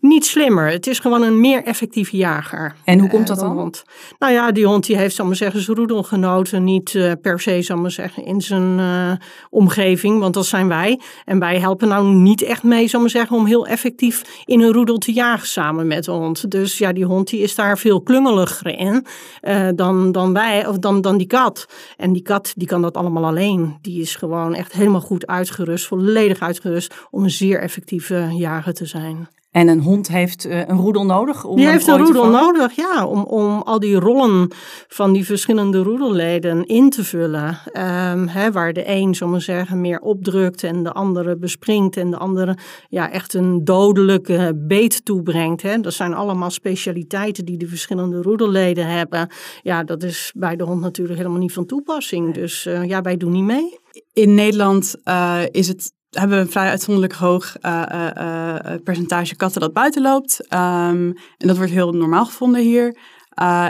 niet 0.00 0.26
slimmer. 0.26 0.70
Het 0.70 0.86
is 0.86 0.98
gewoon 0.98 1.22
een 1.22 1.40
meer 1.40 1.64
effectieve 1.64 2.16
jager. 2.16 2.74
En 2.84 2.98
hoe 2.98 3.08
komt 3.08 3.26
dat 3.26 3.38
dan? 3.38 3.56
Hond. 3.56 3.84
Nou 4.18 4.32
ja, 4.32 4.52
die 4.52 4.66
hond 4.66 4.86
die 4.86 4.96
heeft, 4.96 5.14
zal 5.14 5.26
maar 5.26 5.36
zeggen, 5.36 5.60
zijn 5.60 5.76
roedelgenoten 5.76 6.64
niet 6.64 6.94
uh, 6.94 7.12
per 7.22 7.40
se, 7.40 7.62
zal 7.62 7.76
maar 7.76 7.90
zeggen, 7.90 8.24
in 8.24 8.40
zijn 8.40 8.78
uh, 8.78 9.12
omgeving. 9.50 10.18
Want 10.18 10.34
dat 10.34 10.46
zijn 10.46 10.68
wij. 10.68 11.00
En 11.24 11.38
wij 11.38 11.58
helpen 11.58 11.88
nou 11.88 12.06
niet 12.06 12.42
echt 12.42 12.62
mee, 12.62 12.88
zal 12.88 13.00
maar 13.00 13.10
zeggen, 13.10 13.36
om 13.36 13.46
heel 13.46 13.66
effectief 13.66 14.42
in 14.44 14.60
een 14.60 14.72
roedel 14.72 14.98
te 14.98 15.12
jagen 15.12 15.48
samen 15.48 15.86
met 15.86 16.04
de 16.04 16.10
hond. 16.10 16.50
Dus 16.50 16.78
ja, 16.78 16.92
die 16.92 17.04
hond 17.04 17.28
die 17.28 17.40
is 17.40 17.54
daar 17.54 17.78
veel 17.78 18.02
klungeliger 18.02 18.78
in 18.78 19.06
uh, 19.42 19.68
dan, 19.74 20.12
dan 20.12 20.32
wij, 20.32 20.66
of 20.66 20.78
dan, 20.78 21.00
dan 21.00 21.16
die 21.16 21.26
kat. 21.26 21.66
En 21.96 22.12
die 22.12 22.22
kat, 22.22 22.52
die 22.56 22.66
kan 22.66 22.82
dat 22.82 22.96
allemaal 22.96 23.24
alleen. 23.24 23.78
Die 23.80 24.00
is 24.00 24.14
gewoon 24.14 24.54
echt 24.54 24.72
helemaal 24.72 25.00
goed 25.00 25.26
uitgerust, 25.26 25.86
volledig 25.86 26.40
uitgerust 26.40 26.94
om 27.10 27.22
een 27.22 27.30
zeer 27.30 27.60
effectieve 27.60 28.28
jager 28.32 28.74
te 28.74 28.86
zijn. 28.86 29.28
En 29.50 29.68
een 29.68 29.80
hond 29.80 30.08
heeft 30.08 30.46
uh, 30.46 30.58
een 30.58 30.76
roedel 30.76 31.04
nodig? 31.04 31.44
Om 31.44 31.56
die 31.56 31.68
heeft 31.68 31.86
een 31.86 31.98
roedel 31.98 32.28
nodig, 32.28 32.72
ja. 32.72 33.06
Om, 33.06 33.22
om 33.22 33.62
al 33.62 33.78
die 33.78 33.94
rollen 33.94 34.48
van 34.88 35.12
die 35.12 35.24
verschillende 35.24 35.78
roedelleden 35.78 36.66
in 36.66 36.90
te 36.90 37.04
vullen. 37.04 37.58
Um, 37.72 38.28
hè, 38.28 38.52
waar 38.52 38.72
de 38.72 38.88
een, 38.88 39.16
maar 39.26 39.40
zeggen, 39.40 39.80
meer 39.80 40.00
opdrukt 40.00 40.62
en 40.62 40.82
de 40.82 40.92
andere 40.92 41.36
bespringt. 41.36 41.96
En 41.96 42.10
de 42.10 42.16
andere 42.16 42.56
ja, 42.88 43.10
echt 43.10 43.34
een 43.34 43.64
dodelijke 43.64 44.52
beet 44.66 45.04
toebrengt. 45.04 45.62
Hè. 45.62 45.80
Dat 45.80 45.92
zijn 45.92 46.14
allemaal 46.14 46.50
specialiteiten 46.50 47.44
die 47.44 47.58
de 47.58 47.68
verschillende 47.68 48.22
roedelleden 48.22 48.86
hebben. 48.86 49.28
Ja, 49.62 49.84
dat 49.84 50.02
is 50.02 50.32
bij 50.36 50.56
de 50.56 50.64
hond 50.64 50.80
natuurlijk 50.80 51.18
helemaal 51.18 51.40
niet 51.40 51.52
van 51.52 51.66
toepassing. 51.66 52.34
Dus 52.34 52.66
uh, 52.66 52.84
ja, 52.84 53.00
wij 53.02 53.16
doen 53.16 53.32
niet 53.32 53.44
mee. 53.44 53.78
In 54.12 54.34
Nederland 54.34 54.94
uh, 55.04 55.40
is 55.50 55.68
het 55.68 55.92
hebben 56.10 56.36
we 56.38 56.44
een 56.44 56.50
vrij 56.50 56.68
uitzonderlijk 56.68 57.14
hoog 57.14 57.56
uh, 57.62 57.82
uh, 58.16 58.54
percentage 58.84 59.36
katten 59.36 59.60
dat 59.60 59.72
buiten 59.72 60.02
loopt. 60.02 60.40
Um, 60.40 61.16
en 61.38 61.46
dat 61.46 61.56
wordt 61.56 61.72
heel 61.72 61.92
normaal 61.92 62.24
gevonden 62.24 62.60
hier. 62.60 62.96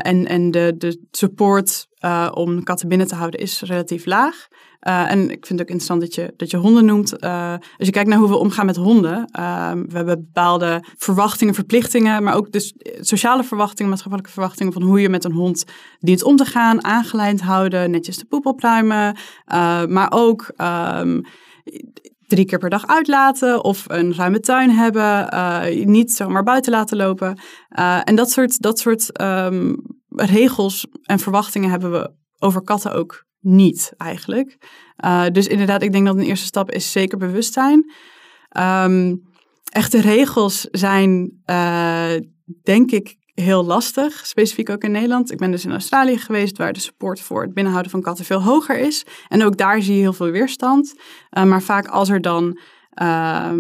en 0.03 0.27
en 0.27 0.51
de, 0.51 0.75
de 0.79 1.07
support 1.11 1.89
om 2.33 2.63
katten 2.63 2.89
binnen 2.89 3.07
te 3.07 3.15
houden 3.15 3.41
is 3.41 3.61
relatief 3.61 4.07
laag. 4.07 4.49
en 4.81 5.31
ik 5.31 5.47
vind 5.47 5.49
het 5.49 5.61
ook 5.61 5.77
interessant 5.77 6.01
dat 6.01 6.15
je, 6.15 6.33
dat 6.37 6.51
je 6.51 6.57
honden 6.57 6.85
noemt. 6.85 7.21
als 7.21 7.87
je 7.87 7.91
kijkt 7.91 8.09
naar 8.09 8.19
hoe 8.19 8.29
we 8.29 8.37
omgaan 8.37 8.67
met 8.67 8.77
honden. 8.77 9.29
Ehm, 9.31 9.83
we 9.87 9.97
hebben 9.97 10.25
bepaalde 10.25 10.85
verwachtingen, 10.97 11.55
verplichtingen. 11.55 12.23
Maar 12.23 12.35
ook 12.35 12.53
dus 12.53 12.75
sociale 13.01 13.45
verwachtingen, 13.45 13.91
maatschappelijke 13.91 14.33
verwachtingen. 14.33 14.73
Van 14.73 14.83
hoe 14.83 15.01
je 15.01 15.09
met 15.09 15.25
een 15.25 15.33
hond 15.33 15.65
dient 15.99 16.23
om 16.23 16.37
te 16.37 16.45
gaan. 16.45 16.85
Aangelijnd 16.85 17.41
houden, 17.41 17.91
netjes 17.91 18.19
de 18.19 18.25
poep 18.25 18.47
opruimen. 18.47 19.17
maar 19.89 20.09
ook... 20.11 20.53
Um, 20.57 21.23
drie 22.31 22.45
keer 22.45 22.59
per 22.59 22.71
dag 22.71 22.87
uitlaten 22.87 23.65
of 23.65 23.85
een 23.89 24.15
ruime 24.15 24.41
tuin 24.41 24.71
hebben, 24.71 25.35
uh, 25.35 25.85
niet 25.87 26.13
zomaar 26.13 26.43
buiten 26.43 26.73
laten 26.73 26.97
lopen. 26.97 27.39
Uh, 27.79 28.01
en 28.05 28.15
dat 28.15 28.31
soort, 28.31 28.63
dat 28.63 28.79
soort 28.79 29.21
um, 29.21 29.77
regels 30.09 30.87
en 31.03 31.19
verwachtingen 31.19 31.71
hebben 31.71 31.91
we 31.91 32.13
over 32.39 32.63
katten 32.63 32.93
ook 32.93 33.25
niet 33.41 33.93
eigenlijk. 33.97 34.57
Uh, 35.05 35.27
dus 35.33 35.47
inderdaad, 35.47 35.83
ik 35.83 35.93
denk 35.93 36.07
dat 36.07 36.17
een 36.17 36.23
eerste 36.23 36.47
stap 36.47 36.71
is 36.71 36.93
zeker 36.93 37.19
bewustzijn. 37.19 37.93
Um, 38.59 39.23
echte 39.65 40.01
regels 40.01 40.69
zijn, 40.71 41.43
denk 42.63 42.91
ik, 42.91 43.17
heel 43.41 43.65
lastig, 43.65 44.27
specifiek 44.27 44.71
ook 44.71 44.85
in 44.85 44.91
Nederland. 44.91 45.33
Ik 45.33 45.39
ben 45.39 45.51
dus 45.51 45.65
in 45.65 45.73
Australië 45.73 46.19
geweest, 46.19 46.59
waar 46.59 46.73
de 46.73 46.81
support 46.81 47.21
voor 47.21 47.43
het 47.43 47.55
binnenhouden 47.55 47.93
van 47.93 48.03
katten 48.03 48.25
veel 48.25 48.43
hoger 48.43 48.79
is. 48.79 49.07
En 49.29 49.45
ook 49.45 49.57
daar 49.57 49.83
zie 49.83 49.95
je 49.95 50.01
heel 50.01 50.13
veel 50.13 50.31
weerstand. 50.31 50.95
Uh, 51.39 51.45
maar 51.45 51.63
vaak 51.63 51.87
als 51.87 52.09
er 52.09 52.21
dan. 52.21 52.59
Uh, 53.03 53.53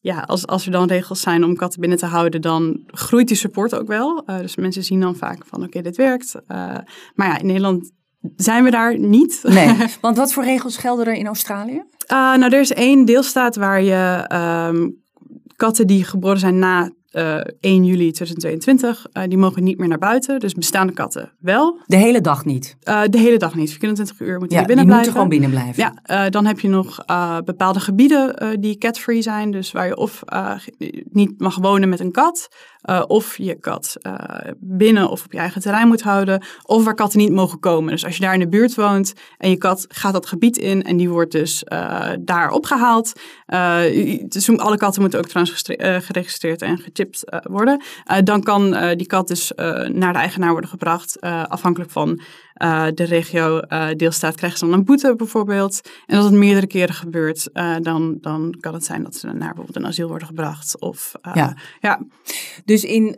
ja, 0.00 0.20
als, 0.20 0.46
als 0.46 0.66
er 0.66 0.72
dan 0.72 0.88
regels 0.88 1.20
zijn 1.20 1.44
om 1.44 1.56
katten 1.56 1.80
binnen 1.80 1.98
te 1.98 2.06
houden, 2.06 2.40
dan 2.40 2.82
groeit 2.86 3.28
die 3.28 3.36
support 3.36 3.74
ook 3.74 3.86
wel. 3.86 4.22
Uh, 4.26 4.38
dus 4.38 4.56
mensen 4.56 4.84
zien 4.84 5.00
dan 5.00 5.16
vaak 5.16 5.46
van 5.46 5.62
oké, 5.62 5.82
dit 5.82 5.96
werkt. 5.96 6.34
Uh, 6.34 6.76
maar 7.14 7.26
ja, 7.26 7.38
in 7.38 7.46
Nederland 7.46 7.92
zijn 8.36 8.64
we 8.64 8.70
daar 8.70 8.98
niet. 8.98 9.40
Nee, 9.42 9.76
want 10.00 10.16
wat 10.16 10.32
voor 10.32 10.44
regels 10.44 10.76
gelden 10.76 11.06
er 11.06 11.14
in 11.14 11.26
Australië? 11.26 11.82
nou, 12.08 12.44
er 12.44 12.60
is 12.60 12.72
één 12.72 13.04
deelstaat 13.04 13.56
waar 13.56 13.82
je 13.82 14.30
um, 14.72 15.04
katten 15.56 15.86
die 15.86 16.04
geboren 16.04 16.38
zijn 16.38 16.58
na 16.58 16.90
uh, 17.12 17.36
eh, 17.36 17.46
1 17.60 17.84
juli 17.84 18.10
2022. 18.12 19.06
Uh, 19.12 19.22
eh, 19.22 19.28
die 19.28 19.38
mogen 19.38 19.64
niet 19.64 19.78
meer 19.78 19.88
naar 19.88 19.98
buiten. 19.98 20.40
Dus 20.40 20.54
bestaande 20.54 20.92
katten 20.92 21.32
wel. 21.38 21.78
De 21.86 21.96
hele 21.96 22.20
dag 22.20 22.44
niet? 22.44 22.76
Uh, 22.84 23.02
de 23.10 23.18
hele 23.18 23.36
dag 23.36 23.54
niet. 23.54 23.72
24 23.72 24.20
uur 24.20 24.38
moeten 24.38 24.56
ja, 24.56 24.64
die 24.64 24.74
binnen 24.74 24.84
die 24.86 24.94
blijven. 24.94 24.96
moeten 24.96 25.12
gewoon 25.12 25.28
binnen 25.28 25.50
blijven. 25.50 25.92
Ja, 26.06 26.30
dan 26.30 26.46
heb 26.46 26.60
je 26.60 26.68
nog 26.68 27.04
bepaalde 27.44 27.80
gebieden 27.80 28.60
die 28.60 28.78
cat-free 28.78 29.22
zijn. 29.22 29.50
Dus 29.50 29.72
waar 29.72 29.86
je 29.86 29.96
of 29.96 30.22
niet 31.10 31.40
mag 31.40 31.56
wonen 31.56 31.88
met 31.88 32.00
een 32.00 32.12
kat. 32.12 32.48
Of 33.06 33.38
je 33.38 33.54
kat 33.54 33.96
binnen 34.58 35.08
of 35.08 35.24
op 35.24 35.32
je 35.32 35.38
eigen 35.38 35.60
terrein 35.60 35.88
moet 35.88 36.02
houden. 36.02 36.44
Of 36.62 36.84
waar 36.84 36.94
katten 36.94 37.18
niet 37.18 37.32
mogen 37.32 37.60
komen. 37.60 37.90
Dus 37.90 38.04
als 38.04 38.16
je 38.16 38.22
daar 38.22 38.34
in 38.34 38.40
de 38.40 38.48
buurt 38.48 38.74
woont 38.74 39.12
en 39.38 39.50
je 39.50 39.56
kat 39.56 39.86
gaat 39.88 40.12
dat 40.12 40.26
gebied 40.26 40.56
in. 40.56 40.82
En 40.82 40.96
die 40.96 41.08
wordt 41.08 41.32
dus 41.32 41.64
daar 42.20 42.50
opgehaald. 42.50 43.12
dus 44.28 44.58
alle 44.58 44.76
katten 44.76 45.00
moeten 45.00 45.18
ook 45.18 45.28
trouwens 45.28 45.62
geregistreerd 46.06 46.62
en 46.62 46.78
gechipt 46.78 47.24
worden. 47.42 47.82
Dan 48.24 48.42
kan 48.42 48.94
die 48.96 49.06
kat 49.06 49.28
dus 49.28 49.52
naar 49.92 50.12
de 50.12 50.18
eigenaar 50.18 50.50
worden 50.50 50.70
gebracht. 50.70 51.20
afhankelijk 51.20 51.90
van 51.90 52.20
de 52.94 53.04
regio, 53.04 53.60
deelstaat, 53.96 54.34
krijgen 54.34 54.58
ze 54.58 54.64
dan 54.64 54.74
een 54.74 54.84
boete 54.84 55.14
bijvoorbeeld. 55.16 55.80
En 56.06 56.16
als 56.16 56.24
het 56.24 56.34
meerdere 56.34 56.66
keren 56.66 56.94
gebeurt, 56.94 57.50
dan, 57.82 58.18
dan 58.20 58.56
kan 58.60 58.74
het 58.74 58.84
zijn 58.84 59.02
dat 59.02 59.14
ze 59.14 59.26
naar 59.26 59.36
bijvoorbeeld 59.38 59.76
een 59.76 59.86
asiel 59.86 60.08
worden 60.08 60.28
gebracht. 60.28 60.80
Of, 60.80 61.12
ja. 61.34 61.56
ja. 61.80 62.00
Dus 62.64 62.84
in 62.84 63.16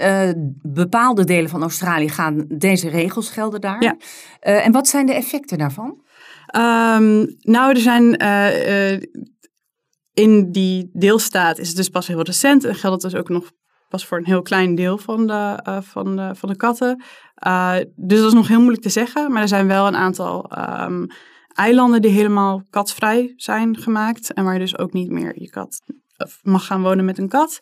bepaalde 0.62 1.24
delen 1.24 1.50
van 1.50 1.62
Australië 1.62 2.08
gaan 2.08 2.44
deze 2.48 2.88
regels 2.88 3.30
gelden 3.30 3.60
daar. 3.60 3.82
Ja. 3.82 3.96
en 4.40 4.72
wat 4.72 4.88
zijn 4.88 5.06
de 5.06 5.14
effecten 5.14 5.58
daarvan? 5.58 6.06
Um, 6.56 7.36
nou, 7.38 7.70
er 7.70 7.80
zijn 7.80 8.16
in 10.18 10.52
die 10.52 10.90
deelstaat 10.92 11.58
is 11.58 11.68
het 11.68 11.76
dus 11.76 11.88
pas 11.88 12.06
heel 12.06 12.22
recent 12.22 12.64
en 12.64 12.74
geldt 12.74 13.02
het 13.02 13.12
dus 13.12 13.20
ook 13.20 13.28
nog 13.28 13.50
pas 13.88 14.06
voor 14.06 14.18
een 14.18 14.26
heel 14.26 14.42
klein 14.42 14.74
deel 14.74 14.98
van 14.98 15.26
de, 15.26 15.60
uh, 15.68 15.80
van 15.80 16.16
de, 16.16 16.30
van 16.34 16.48
de 16.48 16.56
katten. 16.56 17.02
Uh, 17.46 17.76
dus 17.96 18.18
dat 18.18 18.28
is 18.28 18.34
nog 18.34 18.48
heel 18.48 18.60
moeilijk 18.60 18.82
te 18.82 18.88
zeggen. 18.88 19.32
Maar 19.32 19.42
er 19.42 19.48
zijn 19.48 19.66
wel 19.66 19.86
een 19.86 19.96
aantal 19.96 20.50
um, 20.82 21.06
eilanden 21.54 22.02
die 22.02 22.10
helemaal 22.10 22.62
katvrij 22.70 23.32
zijn 23.36 23.76
gemaakt. 23.76 24.32
En 24.32 24.44
waar 24.44 24.52
je 24.52 24.58
dus 24.58 24.78
ook 24.78 24.92
niet 24.92 25.10
meer 25.10 25.40
je 25.40 25.50
kat 25.50 25.82
mag 26.42 26.66
gaan 26.66 26.82
wonen 26.82 27.04
met 27.04 27.18
een 27.18 27.28
kat. 27.28 27.60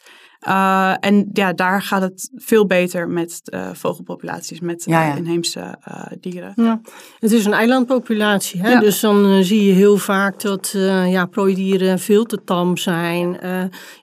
Uh, 0.49 0.95
en 1.01 1.31
ja, 1.33 1.53
daar 1.53 1.83
gaat 1.83 2.03
het 2.03 2.31
veel 2.35 2.67
beter 2.67 3.09
met 3.09 3.41
uh, 3.45 3.71
vogelpopulaties, 3.73 4.61
met 4.61 4.85
ja, 4.85 5.03
ja. 5.03 5.11
Uh, 5.11 5.17
inheemse 5.17 5.79
dieren. 6.21 6.53
Ja. 6.57 6.81
Het 7.19 7.33
is 7.33 7.45
een 7.45 7.53
eilandpopulatie, 7.53 8.61
hè? 8.61 8.79
dus 8.79 9.01
dan 9.01 9.45
zie 9.45 9.65
je 9.65 9.73
heel 9.73 9.97
vaak 9.97 10.41
dat 10.41 10.75
ja, 11.07 11.27
prooidieren 11.27 11.99
veel 11.99 12.25
te 12.25 12.45
tam 12.45 12.77
zijn, 12.77 13.39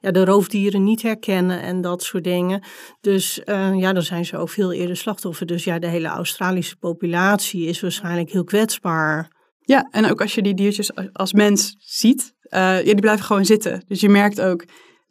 ja, 0.01 0.11
de 0.11 0.25
roofdieren 0.25 0.83
niet 0.83 1.01
herkennen 1.01 1.61
en 1.61 1.81
dat 1.81 2.03
soort 2.03 2.23
dingen. 2.23 2.61
Dus 3.01 3.41
ja, 3.75 3.93
dan 3.93 4.03
zijn 4.03 4.25
ze 4.25 4.37
ook 4.37 4.49
veel 4.49 4.71
eerder 4.71 4.97
slachtoffer. 4.97 5.45
Dus 5.45 5.63
ja, 5.63 5.79
de 5.79 5.87
hele 5.87 6.07
Australische 6.07 6.75
populatie 6.75 7.65
is 7.67 7.79
waarschijnlijk 7.79 8.31
heel 8.31 8.43
kwetsbaar. 8.43 9.31
Ja, 9.65 9.87
en 9.91 10.09
ook 10.11 10.21
als 10.21 10.35
je 10.35 10.41
die 10.41 10.53
diertjes 10.53 10.91
als 11.13 11.33
mens 11.33 11.75
ziet, 11.79 12.33
ja, 12.59 12.83
die 12.83 12.95
blijven 12.95 13.25
gewoon 13.25 13.45
zitten. 13.45 13.83
Dus 13.87 13.99
je 13.99 14.09
merkt 14.09 14.41
ook 14.41 14.65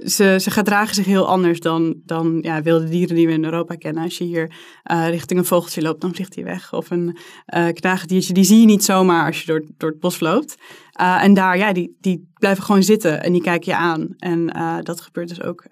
ze, 0.04 0.37
ze 0.40 0.50
gedragen 0.50 0.94
zich 0.94 1.04
heel 1.04 1.26
anders 1.26 1.61
dan, 1.61 1.94
dan 2.04 2.38
ja, 2.40 2.62
wilde 2.62 2.88
dieren 2.88 3.16
die 3.16 3.26
we 3.26 3.32
in 3.32 3.44
Europa 3.44 3.75
kennen. 3.75 4.02
Als 4.02 4.18
je 4.18 4.25
hier 4.25 4.54
uh, 4.92 5.08
richting 5.08 5.38
een 5.38 5.46
vogeltje 5.46 5.82
loopt, 5.82 6.00
dan 6.00 6.14
vliegt 6.14 6.34
hij 6.34 6.44
weg. 6.44 6.72
Of 6.72 6.90
een 6.90 7.16
uh, 7.54 7.68
knagediertje, 7.68 8.32
die 8.32 8.44
zie 8.44 8.61
je 8.61 8.66
niet 8.66 8.84
zomaar 8.84 9.26
als 9.26 9.40
je 9.40 9.46
door, 9.46 9.64
door 9.76 9.90
het 9.90 10.00
bos 10.00 10.20
loopt. 10.20 10.54
Uh, 11.00 11.25
en 11.25 11.34
daar, 11.34 11.58
ja, 11.58 11.72
die, 11.72 11.96
die 12.00 12.30
blijven 12.34 12.64
gewoon 12.64 12.82
zitten 12.82 13.22
en 13.22 13.32
die 13.32 13.42
kijken 13.42 13.72
je 13.72 13.78
aan. 13.78 14.08
En 14.18 14.46
dat 14.84 15.00
gebeurt 15.00 15.28
dus 15.28 15.42
ook 15.42 15.66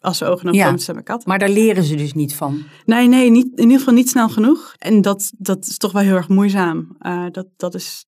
als 0.00 0.18
ze 0.18 0.26
ogen 0.26 0.44
naar 0.44 0.54
ja, 0.54 0.70
met 0.70 1.02
kat. 1.04 1.26
Maar 1.26 1.38
daar 1.38 1.48
leren 1.48 1.84
ze 1.84 1.94
dus 1.94 2.12
niet 2.12 2.34
van? 2.34 2.62
Nee, 2.84 3.08
nee, 3.08 3.30
niet, 3.30 3.46
in 3.54 3.62
ieder 3.62 3.78
geval 3.78 3.94
niet 3.94 4.08
snel 4.08 4.28
genoeg. 4.28 4.74
En 4.78 5.00
dat, 5.00 5.32
dat 5.38 5.66
is 5.66 5.76
toch 5.76 5.92
wel 5.92 6.02
heel 6.02 6.16
erg 6.16 6.28
moeizaam. 6.28 6.96
dat, 7.30 7.46
dat 7.56 7.74
is 7.74 8.06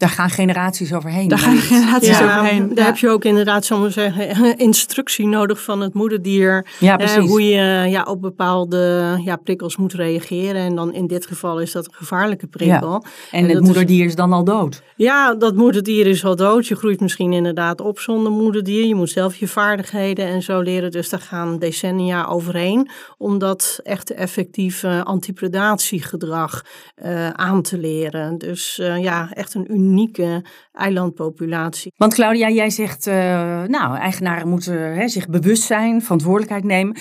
daar 0.00 0.08
gaan 0.08 0.30
generaties 0.30 0.92
overheen. 0.92 1.28
Daar 1.28 1.38
gaan 1.38 1.56
generaties 1.56 2.18
ja, 2.18 2.24
overheen. 2.24 2.74
Daar 2.74 2.86
heb 2.86 2.96
je 2.96 3.08
ook 3.08 3.24
inderdaad, 3.24 3.64
zo'n 3.64 3.90
zeggen, 3.90 4.56
instructie 4.56 5.26
nodig 5.26 5.62
van 5.62 5.80
het 5.80 5.94
moederdier. 5.94 6.66
Ja, 6.78 6.96
precies. 6.96 7.16
Eh, 7.16 7.22
hoe 7.22 7.42
je 7.42 7.88
ja, 7.88 8.02
op 8.02 8.20
bepaalde 8.20 9.18
ja, 9.24 9.36
prikkels 9.36 9.76
moet 9.76 9.92
reageren. 9.92 10.62
En 10.62 10.74
dan 10.74 10.94
in 10.94 11.06
dit 11.06 11.26
geval 11.26 11.60
is 11.60 11.72
dat 11.72 11.86
een 11.86 11.94
gevaarlijke 11.94 12.46
prikkel. 12.46 12.90
Ja. 12.90 13.10
En, 13.30 13.48
en 13.48 13.54
het 13.54 13.64
moederdier 13.64 14.04
is, 14.04 14.14
dan 14.14 14.32
al 14.32 14.44
dood. 14.44 14.82
Ja, 14.96 15.34
dat 15.34 15.54
moederdier 15.54 16.06
is 16.06 16.24
al 16.24 16.36
dood. 16.36 16.66
Je 16.66 16.76
groeit 16.76 17.00
misschien 17.00 17.32
inderdaad 17.32 17.80
op 17.80 17.98
zonder 17.98 18.32
moederdier. 18.32 18.86
Je 18.86 18.94
moet 18.94 19.10
zelf 19.10 19.36
je 19.36 19.48
vaardigheden 19.48 20.26
en 20.26 20.42
zo 20.42 20.60
leren. 20.60 20.90
Dus 20.90 21.08
daar 21.08 21.20
gaan 21.20 21.58
decennia 21.58 22.26
overheen. 22.26 22.90
Om 23.18 23.38
dat 23.38 23.80
echt 23.82 24.14
effectieve 24.14 25.04
antipredatiegedrag 25.04 26.64
uh, 27.04 27.30
aan 27.30 27.62
te 27.62 27.78
leren. 27.78 28.38
Dus 28.38 28.78
uh, 28.82 29.02
ja, 29.02 29.28
echt 29.32 29.54
een 29.54 29.72
uniek 29.72 29.88
unieke 29.90 30.44
eilandpopulatie. 30.72 31.92
Want 31.96 32.14
Claudia, 32.14 32.50
jij 32.50 32.70
zegt, 32.70 33.06
uh, 33.06 33.14
nou, 33.62 33.96
eigenaren 33.96 34.48
moeten 34.48 34.94
hè, 34.94 35.08
zich 35.08 35.28
bewust 35.28 35.62
zijn, 35.62 36.02
verantwoordelijkheid 36.02 36.64
nemen. 36.64 36.96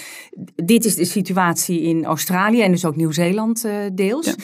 Dit 0.55 0.86
is 0.86 0.96
de 0.96 1.05
situatie 1.05 1.81
in 1.81 2.05
Australië 2.05 2.62
en 2.62 2.72
dus 2.72 2.86
ook 2.86 2.96
Nieuw-Zeeland 2.96 3.65
uh, 3.65 3.74
deels. 3.93 4.36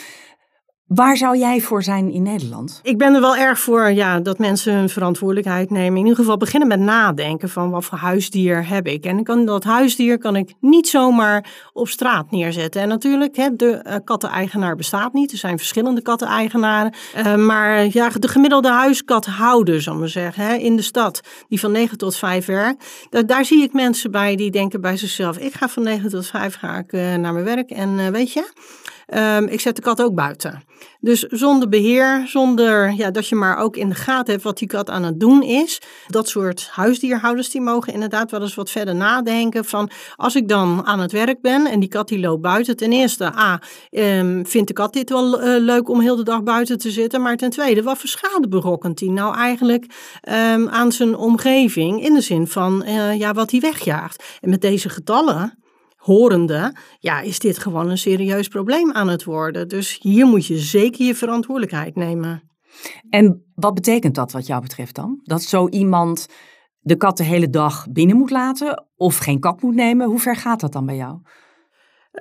Waar 0.88 1.18
zou 1.18 1.38
jij 1.38 1.62
voor 1.62 1.84
zijn 1.84 2.12
in 2.12 2.24
Nederland? 2.24 2.80
Ik 2.84 2.98
ben 2.98 3.14
er 3.14 3.22
wel 3.22 3.36
erg 3.36 3.60
voor 3.60 3.92
ja, 3.92 4.20
dat 4.20 4.38
mensen 4.38 4.74
hun 4.74 4.90
verantwoordelijkheid 4.90 5.70
nemen. 5.70 5.98
In 5.98 6.04
ieder 6.04 6.16
geval 6.16 6.38
beginnen 6.38 6.68
met 6.68 6.80
nadenken 6.80 7.50
van 7.50 7.70
wat 7.70 7.86
voor 7.86 7.98
huisdier 7.98 8.68
heb 8.68 8.88
ik. 8.88 9.06
En 9.06 9.24
kan, 9.24 9.46
dat 9.46 9.64
huisdier 9.64 10.18
kan 10.18 10.36
ik 10.36 10.54
niet 10.60 10.88
zomaar 10.88 11.46
op 11.74 11.88
straat 11.88 12.32
neerzetten. 12.32 12.82
En 12.82 12.88
natuurlijk, 12.88 13.36
hè, 13.36 13.56
de 13.56 13.84
uh, 13.88 13.96
katteneigenaar 14.04 14.76
bestaat 14.76 15.14
niet. 15.14 15.32
Er 15.32 15.38
zijn 15.38 15.58
verschillende 15.58 16.02
katteneigenaren. 16.02 16.94
Uh, 17.18 17.36
maar 17.36 17.88
ja, 17.92 18.10
de 18.10 18.28
gemiddelde 18.28 18.70
huiskathouder, 18.70 19.82
zal 19.82 19.94
ik 19.94 20.00
maar 20.00 20.10
zeggen, 20.10 20.44
hè, 20.44 20.54
in 20.54 20.76
de 20.76 20.82
stad, 20.82 21.22
die 21.48 21.60
van 21.60 21.72
9 21.72 21.98
tot 21.98 22.16
5 22.16 22.46
werkt. 22.46 23.08
Daar, 23.10 23.26
daar 23.26 23.46
zie 23.46 23.64
ik 23.64 23.74
mensen 23.74 24.12
bij 24.12 24.36
die 24.36 24.52
denken 24.52 24.82
bij 24.82 24.98
zichzelf, 24.98 25.38
ik 25.38 25.54
ga 25.54 25.70
van 25.70 25.84
9 25.84 26.10
tot 26.10 26.28
5 26.28 26.56
ga 26.56 26.78
ik, 26.78 26.94
uh, 26.94 27.16
naar 27.16 27.34
mijn 27.34 27.46
werk. 27.46 27.70
En 27.70 28.12
weet 28.12 28.32
je... 28.32 28.52
Um, 29.14 29.48
ik 29.48 29.60
zet 29.60 29.76
de 29.76 29.82
kat 29.82 30.02
ook 30.02 30.16
buiten. 30.16 30.64
Dus 31.00 31.20
zonder 31.20 31.70
beheer, 31.70 32.24
zonder 32.28 32.94
ja, 32.94 33.12
dat 33.12 33.28
je 33.28 33.36
maar 33.36 33.58
ook 33.58 33.76
in 33.78 33.90
de 33.90 33.96
gaten 33.96 34.32
hebt 34.32 34.44
wat 34.44 34.58
die 34.58 34.68
kat 34.68 34.90
aan 34.90 35.04
het 35.04 35.20
doen 35.20 35.44
is. 35.44 35.82
Dat 36.08 36.30
soort 36.30 36.70
huisdierhouders 36.72 37.50
die 37.50 37.62
mogen 37.62 37.94
inderdaad 37.94 38.32
wel 38.32 38.42
eens 38.42 38.56
wat 38.56 38.70
verder 38.70 38.96
nadenken 38.96 39.66
van 39.66 39.90
als 40.16 40.36
ik 40.36 40.48
dan 40.48 40.86
aan 40.86 41.00
het 41.00 41.12
werk 41.12 41.42
ben 41.42 41.66
en 41.66 41.80
die 41.80 41.90
kat 41.90 42.08
die 42.08 42.20
loopt 42.20 42.42
buiten. 42.42 42.78
Ten 42.78 42.92
eerste, 42.92 43.26
A, 43.38 43.62
um, 43.92 44.46
vindt 44.46 44.68
de 44.68 44.74
kat 44.74 44.94
dit 44.94 45.10
wel 45.10 45.44
uh, 45.44 45.60
leuk 45.60 45.90
om 45.90 46.00
heel 46.00 46.16
de 46.16 46.24
dag 46.24 46.44
buiten 46.44 46.78
te 46.78 46.92
zitten. 46.92 47.22
Maar 47.22 47.38
ten 47.38 47.50
tweede, 47.50 47.84
wat 47.84 47.98
voor 47.98 48.10
schade 48.10 48.48
berokkent 48.48 49.00
hij 49.00 49.10
nou 49.10 49.36
eigenlijk 49.36 49.86
um, 50.30 50.70
aan 50.70 50.92
zijn 50.92 51.16
omgeving 51.16 52.04
in 52.04 52.14
de 52.14 52.22
zin 52.22 52.48
van 52.48 52.84
uh, 52.86 53.20
ja, 53.20 53.34
wat 53.34 53.52
hij 53.52 53.60
wegjaagt. 53.60 54.24
En 54.42 54.50
met 54.50 54.62
deze 54.62 54.90
getallen 54.90 55.64
horende, 56.06 56.76
ja, 57.00 57.22
is 57.22 57.40
dit 57.40 57.58
gewoon 57.58 57.90
een 57.90 57.98
serieus 57.98 58.48
probleem 58.48 58.92
aan 58.92 59.08
het 59.08 59.24
worden. 59.24 59.68
Dus 59.68 60.00
hier 60.02 60.26
moet 60.26 60.46
je 60.46 60.58
zeker 60.58 61.06
je 61.06 61.16
verantwoordelijkheid 61.16 61.96
nemen. 61.96 62.50
En 63.10 63.52
wat 63.56 63.74
betekent 63.74 64.16
dat 64.16 64.32
wat 64.32 64.48
jou 64.48 64.62
betreft 64.62 64.96
dan? 64.96 65.20
Dat 65.24 65.42
zo 65.42 65.68
iemand 65.70 66.28
de 66.80 66.96
kat 66.96 67.18
de 67.18 67.24
hele 67.24 67.50
dag 67.50 67.88
binnen 67.92 68.18
moet 68.18 68.30
laten 68.30 68.88
of 68.96 69.18
geen 69.18 69.40
kat 69.40 69.62
moet 69.62 69.76
nemen? 69.76 70.08
Hoe 70.08 70.20
ver 70.20 70.36
gaat 70.36 70.60
dat 70.60 70.74
dan 70.74 70.86
bij 70.86 70.96
jou? 70.96 71.20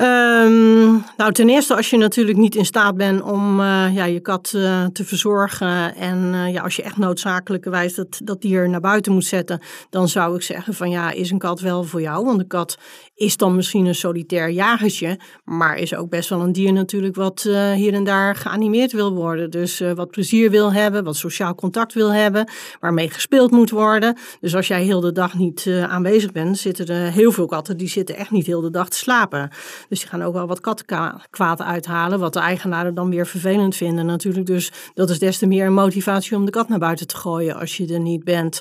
Um, 0.03 1.05
nou, 1.17 1.33
ten 1.33 1.49
eerste 1.49 1.77
als 1.77 1.91
je 1.91 1.97
natuurlijk 1.97 2.39
niet 2.39 2.55
in 2.55 2.65
staat 2.65 2.97
bent 2.97 3.23
om 3.23 3.61
uh, 3.61 3.95
ja, 3.95 4.05
je 4.05 4.21
kat 4.21 4.53
uh, 4.57 4.85
te 4.85 5.05
verzorgen. 5.05 5.95
En 5.95 6.33
uh, 6.35 6.53
ja, 6.53 6.63
als 6.63 6.77
je 6.77 6.83
echt 6.83 6.97
noodzakelijkerwijs 6.97 7.95
dat, 7.95 8.21
dat 8.25 8.41
dier 8.41 8.69
naar 8.69 8.81
buiten 8.81 9.13
moet 9.13 9.25
zetten. 9.25 9.61
Dan 9.91 10.09
zou 10.09 10.37
ik 10.37 10.43
zeggen 10.43 10.75
van 10.75 10.91
ja, 10.91 11.11
is 11.11 11.31
een 11.31 11.39
kat 11.39 11.61
wel 11.61 11.85
voor 11.85 12.01
jou? 12.01 12.25
Want 12.25 12.41
een 12.41 12.47
kat 12.47 12.79
is 13.15 13.37
dan 13.37 13.55
misschien 13.55 13.87
een 13.87 13.95
solitair 13.95 14.51
jagertje. 14.51 15.19
Maar 15.45 15.77
is 15.77 15.95
ook 15.95 16.09
best 16.09 16.29
wel 16.29 16.41
een 16.41 16.53
dier 16.53 16.73
natuurlijk 16.73 17.17
wat 17.17 17.43
hier 17.75 17.93
en 17.93 18.05
daar 18.05 18.37
geanimeerd 18.37 18.93
wil 18.93 19.13
worden. 19.13 19.51
Dus 19.51 19.83
wat 19.95 20.11
plezier 20.11 20.51
wil 20.51 20.73
hebben, 20.73 21.05
wat 21.05 21.17
sociaal 21.17 21.55
contact 21.55 21.93
wil 21.93 22.13
hebben. 22.13 22.51
Waarmee 22.81 23.11
gespeeld 23.11 23.51
moet 23.51 23.71
worden. 23.71 24.17
Dus 24.41 24.57
als 24.57 24.67
jij 24.67 24.83
heel 24.83 25.01
de 25.01 25.13
dag 25.13 25.35
niet 25.35 25.71
aanwezig 25.89 26.33
bent, 26.33 26.59
zitten 26.59 26.87
er 26.87 27.13
heel 27.13 27.33
veel 27.33 27.47
katten 27.47 27.77
die 27.77 27.89
zitten 27.89 28.17
echt 28.17 28.31
niet 28.31 28.47
heel 28.47 28.61
de 28.61 28.71
dag 28.71 28.89
te 28.89 28.97
slapen. 28.97 29.51
Dus 29.89 30.01
die 30.01 30.09
gaan 30.09 30.23
ook 30.23 30.33
wel 30.33 30.47
wat 30.47 30.61
kattenkwaad 30.61 31.63
uithalen, 31.63 32.19
wat 32.19 32.33
de 32.33 32.41
eigenaren 32.41 32.95
dan 32.95 33.11
weer 33.11 33.27
vervelend 33.27 33.77
vinden 33.77 34.07
natuurlijk. 34.07 34.47
Dus 34.47 34.73
dat 34.95 35.11
is 35.11 35.19
des 35.19 35.39
te 35.39 35.47
meer 35.47 35.67
een 35.67 35.73
motivatie 35.73 36.37
om 36.37 36.45
de 36.45 36.51
kat 36.51 36.69
naar 36.69 36.79
buiten 36.79 37.07
te 37.07 37.17
gooien 37.17 37.57
als 37.57 37.77
je 37.77 37.95
er 37.95 38.01
niet 38.01 38.25
bent. 38.25 38.61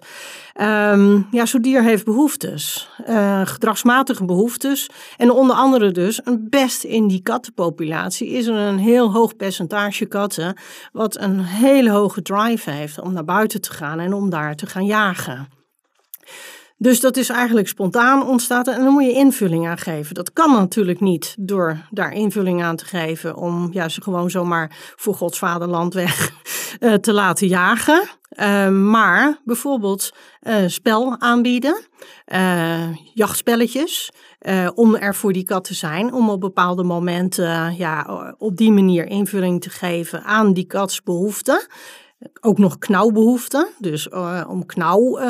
Um, 0.61 1.27
ja, 1.31 1.45
zo'n 1.45 1.61
dier 1.61 1.83
heeft 1.83 2.05
behoeftes, 2.05 2.89
uh, 3.09 3.41
gedragsmatige 3.45 4.25
behoeftes. 4.25 4.89
En 5.17 5.31
onder 5.31 5.55
andere 5.55 5.91
dus, 5.91 6.21
een 6.23 6.47
best 6.49 6.83
in 6.83 7.07
die 7.07 7.21
kattenpopulatie 7.21 8.29
is 8.29 8.47
er 8.47 8.55
een 8.55 8.77
heel 8.77 9.11
hoog 9.11 9.35
percentage 9.35 10.05
katten 10.05 10.57
wat 10.91 11.19
een 11.19 11.39
hele 11.39 11.91
hoge 11.91 12.21
drive 12.21 12.71
heeft 12.71 12.99
om 12.99 13.13
naar 13.13 13.25
buiten 13.25 13.61
te 13.61 13.71
gaan 13.71 13.99
en 13.99 14.13
om 14.13 14.29
daar 14.29 14.55
te 14.55 14.65
gaan 14.65 14.85
jagen. 14.85 15.47
Dus 16.77 16.99
dat 16.99 17.17
is 17.17 17.29
eigenlijk 17.29 17.67
spontaan 17.67 18.27
ontstaan 18.27 18.63
en 18.63 18.83
dan 18.83 18.93
moet 18.93 19.03
je 19.03 19.11
invulling 19.11 19.67
aan 19.67 19.77
geven. 19.77 20.15
Dat 20.15 20.33
kan 20.33 20.51
natuurlijk 20.51 20.99
niet 20.99 21.35
door 21.39 21.77
daar 21.89 22.11
invulling 22.11 22.63
aan 22.63 22.75
te 22.75 22.85
geven 22.85 23.35
om 23.35 23.69
ja, 23.71 23.89
ze 23.89 24.01
gewoon 24.01 24.29
zomaar 24.29 24.93
voor 24.95 25.13
Gods 25.15 25.37
vaderland 25.37 25.93
weg 25.93 26.31
uh, 26.79 26.93
te 27.07 27.13
laten 27.13 27.47
jagen. 27.47 28.03
Uh, 28.39 28.69
maar 28.69 29.41
bijvoorbeeld 29.45 30.11
uh, 30.41 30.55
spel 30.67 31.19
aanbieden, 31.19 31.81
jachtspelletjes, 33.13 34.11
om 34.75 34.95
er 34.95 35.15
voor 35.15 35.33
die 35.33 35.43
kat 35.43 35.63
te 35.63 35.73
zijn, 35.73 36.13
om 36.13 36.29
op 36.29 36.39
bepaalde 36.39 36.83
momenten 36.83 37.75
ja, 37.75 38.05
op 38.37 38.57
die 38.57 38.71
manier 38.71 39.05
invulling 39.05 39.61
te 39.61 39.69
geven 39.69 40.23
aan 40.23 40.53
die 40.53 40.65
kats 40.65 41.03
behoeften 41.03 41.67
ook 42.41 42.57
nog 42.57 42.77
knauwbehoeften, 42.77 43.67
dus 43.79 44.07
uh, 44.07 44.43
om 44.47 44.65
knauw 44.65 45.19
uh, 45.19 45.25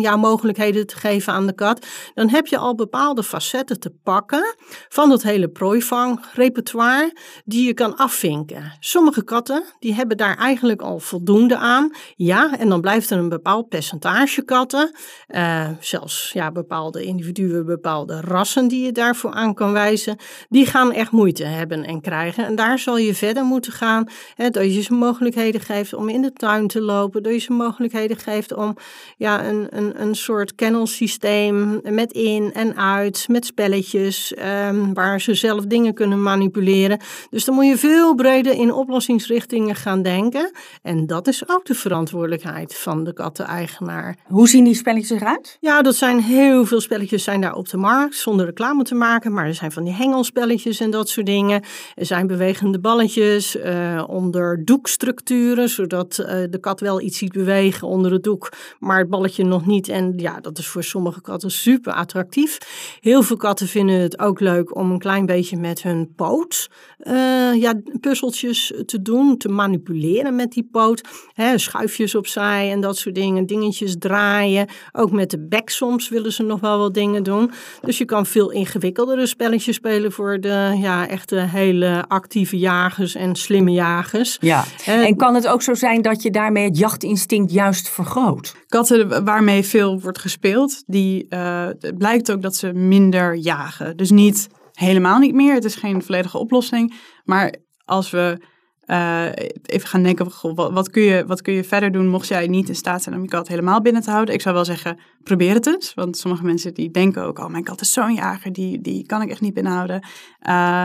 ja, 0.00 0.16
mogelijkheden 0.16 0.86
te 0.86 0.96
geven 0.96 1.32
aan 1.32 1.46
de 1.46 1.54
kat, 1.54 1.86
dan 2.14 2.28
heb 2.28 2.46
je 2.46 2.58
al 2.58 2.74
bepaalde 2.74 3.22
facetten 3.22 3.80
te 3.80 3.90
pakken 4.02 4.54
van 4.88 5.08
dat 5.08 5.22
hele 5.22 5.48
prooivangrepertoire 5.48 7.16
die 7.44 7.66
je 7.66 7.74
kan 7.74 7.96
afvinken. 7.96 8.72
Sommige 8.80 9.24
katten 9.24 9.64
die 9.78 9.94
hebben 9.94 10.16
daar 10.16 10.36
eigenlijk 10.36 10.82
al 10.82 10.98
voldoende 10.98 11.56
aan, 11.56 11.90
ja, 12.16 12.58
en 12.58 12.68
dan 12.68 12.80
blijft 12.80 13.10
er 13.10 13.18
een 13.18 13.28
bepaald 13.28 13.68
percentage 13.68 14.42
katten, 14.42 14.96
uh, 15.28 15.68
zelfs 15.80 16.30
ja, 16.32 16.52
bepaalde 16.52 17.04
individuen, 17.04 17.66
bepaalde 17.66 18.20
rassen 18.20 18.68
die 18.68 18.84
je 18.84 18.92
daarvoor 18.92 19.30
aan 19.30 19.54
kan 19.54 19.72
wijzen, 19.72 20.16
die 20.48 20.66
gaan 20.66 20.92
echt 20.92 21.10
moeite 21.10 21.44
hebben 21.44 21.84
en 21.84 22.00
krijgen. 22.00 22.44
En 22.46 22.54
daar 22.54 22.78
zal 22.78 22.98
je 22.98 23.14
verder 23.14 23.44
moeten 23.44 23.72
gaan, 23.72 24.08
hè, 24.34 24.50
dat 24.50 24.74
je 24.74 24.82
ze 24.82 24.92
mogelijkheden 24.92 25.60
geeft 25.60 25.94
om 25.94 26.08
in 26.08 26.22
de 26.26 26.32
tuin 26.32 26.66
te 26.66 26.80
lopen, 26.80 27.22
door 27.22 27.32
je 27.32 27.38
ze 27.38 27.52
mogelijkheden 27.52 28.16
geeft 28.16 28.54
om 28.54 28.76
ja, 29.16 29.44
een, 29.44 29.66
een, 29.70 30.02
een 30.02 30.14
soort 30.14 30.54
kennelsysteem 30.54 31.80
met 31.82 32.12
in 32.12 32.52
en 32.52 32.76
uit, 32.76 33.26
met 33.28 33.46
spelletjes, 33.46 34.34
um, 34.68 34.94
waar 34.94 35.20
ze 35.20 35.34
zelf 35.34 35.64
dingen 35.64 35.94
kunnen 35.94 36.22
manipuleren. 36.22 37.00
Dus 37.30 37.44
dan 37.44 37.54
moet 37.54 37.66
je 37.66 37.78
veel 37.78 38.14
breder 38.14 38.52
in 38.52 38.72
oplossingsrichtingen 38.72 39.74
gaan 39.74 40.02
denken. 40.02 40.50
En 40.82 41.06
dat 41.06 41.26
is 41.26 41.48
ook 41.48 41.64
de 41.64 41.74
verantwoordelijkheid 41.74 42.76
van 42.76 43.04
de 43.04 43.12
katteneigenaar. 43.12 44.16
Hoe 44.24 44.48
zien 44.48 44.64
die 44.64 44.74
spelletjes 44.74 45.20
eruit? 45.20 45.56
Ja, 45.60 45.82
dat 45.82 45.94
zijn 45.94 46.20
heel 46.20 46.66
veel 46.66 46.80
spelletjes 46.80 47.24
zijn 47.24 47.40
daar 47.40 47.54
op 47.54 47.68
de 47.68 47.76
markt, 47.76 48.16
zonder 48.16 48.46
reclame 48.46 48.82
te 48.82 48.94
maken. 48.94 49.32
Maar 49.32 49.46
er 49.46 49.54
zijn 49.54 49.72
van 49.72 49.84
die 49.84 49.94
hengelspelletjes 49.94 50.80
en 50.80 50.90
dat 50.90 51.08
soort 51.08 51.26
dingen. 51.26 51.62
Er 51.94 52.06
zijn 52.06 52.26
bewegende 52.26 52.78
balletjes 52.78 53.56
uh, 53.56 54.04
onder 54.06 54.64
doekstructuren, 54.64 55.68
zodat 55.68 56.15
uh, 56.18 56.26
de 56.50 56.58
kat 56.60 56.80
wel 56.80 57.00
iets 57.00 57.18
ziet 57.18 57.32
bewegen 57.32 57.88
onder 57.88 58.12
het 58.12 58.22
doek, 58.22 58.52
maar 58.78 58.98
het 58.98 59.08
balletje 59.08 59.44
nog 59.44 59.66
niet. 59.66 59.88
En 59.88 60.12
ja, 60.16 60.40
dat 60.40 60.58
is 60.58 60.66
voor 60.66 60.84
sommige 60.84 61.20
katten 61.20 61.50
super 61.50 61.92
attractief. 61.92 62.58
Heel 63.00 63.22
veel 63.22 63.36
katten 63.36 63.66
vinden 63.68 64.00
het 64.00 64.18
ook 64.18 64.40
leuk 64.40 64.76
om 64.76 64.90
een 64.90 64.98
klein 64.98 65.26
beetje 65.26 65.56
met 65.56 65.82
hun 65.82 66.12
poot 66.16 66.68
uh, 66.98 67.60
ja, 67.60 67.74
puzzeltjes 68.00 68.72
te 68.86 69.02
doen, 69.02 69.36
te 69.36 69.48
manipuleren 69.48 70.36
met 70.36 70.52
die 70.52 70.68
poot. 70.70 71.00
Hè, 71.32 71.58
schuifjes 71.58 72.14
opzij 72.14 72.70
en 72.70 72.80
dat 72.80 72.98
soort 72.98 73.14
dingen, 73.14 73.46
dingetjes 73.46 73.96
draaien. 73.98 74.68
Ook 74.92 75.10
met 75.10 75.30
de 75.30 75.46
bek 75.46 75.70
soms 75.70 76.08
willen 76.08 76.32
ze 76.32 76.42
nog 76.42 76.60
wel 76.60 76.78
wat 76.78 76.94
dingen 76.94 77.22
doen. 77.22 77.50
Dus 77.80 77.98
je 77.98 78.04
kan 78.04 78.26
veel 78.26 78.50
ingewikkeldere 78.50 79.26
spelletjes 79.26 79.76
spelen 79.76 80.12
voor 80.12 80.40
de 80.40 80.78
ja, 80.80 81.08
echte 81.08 81.36
hele 81.36 82.04
actieve 82.08 82.58
jagers 82.58 83.14
en 83.14 83.34
slimme 83.34 83.70
jagers. 83.70 84.36
Ja, 84.40 84.64
en 84.84 85.16
kan 85.16 85.34
het 85.34 85.46
ook 85.46 85.62
zo 85.62 85.74
zijn 85.74 86.02
dat 86.02 86.22
je 86.22 86.30
daarmee 86.30 86.64
het 86.64 86.78
jachtinstinct 86.78 87.52
juist 87.52 87.88
vergroot. 87.88 88.54
Katten 88.66 89.24
waarmee 89.24 89.62
veel 89.62 90.00
wordt 90.00 90.18
gespeeld, 90.18 90.82
die 90.86 91.26
uh, 91.28 91.68
blijkt 91.98 92.32
ook 92.32 92.42
dat 92.42 92.56
ze 92.56 92.72
minder 92.72 93.36
jagen. 93.36 93.96
Dus 93.96 94.10
niet 94.10 94.48
helemaal 94.76 95.18
niet 95.18 95.34
meer. 95.34 95.54
Het 95.54 95.64
is 95.64 95.74
geen 95.74 96.02
volledige 96.02 96.38
oplossing. 96.38 96.94
Maar 97.24 97.54
als 97.84 98.10
we 98.10 98.40
uh, 98.86 99.26
even 99.62 99.88
gaan 99.88 100.02
denken, 100.02 100.28
wat, 100.54 100.72
wat, 100.72 100.90
kun 100.90 101.02
je, 101.02 101.26
wat 101.26 101.42
kun 101.42 101.54
je 101.54 101.64
verder 101.64 101.92
doen 101.92 102.08
mocht 102.08 102.28
jij 102.28 102.46
niet 102.46 102.68
in 102.68 102.74
staat 102.74 103.02
zijn 103.02 103.14
om 103.14 103.22
je 103.22 103.28
kat 103.28 103.48
helemaal 103.48 103.80
binnen 103.80 104.02
te 104.02 104.10
houden? 104.10 104.34
Ik 104.34 104.40
zou 104.40 104.54
wel 104.54 104.64
zeggen, 104.64 105.00
probeer 105.22 105.54
het 105.54 105.66
eens. 105.66 105.94
Want 105.94 106.16
sommige 106.16 106.44
mensen 106.44 106.74
die 106.74 106.90
denken 106.90 107.22
ook, 107.22 107.38
oh 107.38 107.48
mijn 107.48 107.64
kat 107.64 107.80
is 107.80 107.92
zo'n 107.92 108.14
jager, 108.14 108.52
die, 108.52 108.80
die 108.80 109.06
kan 109.06 109.22
ik 109.22 109.30
echt 109.30 109.40
niet 109.40 109.54
binnenhouden. 109.54 110.06
Uh, 110.48 110.84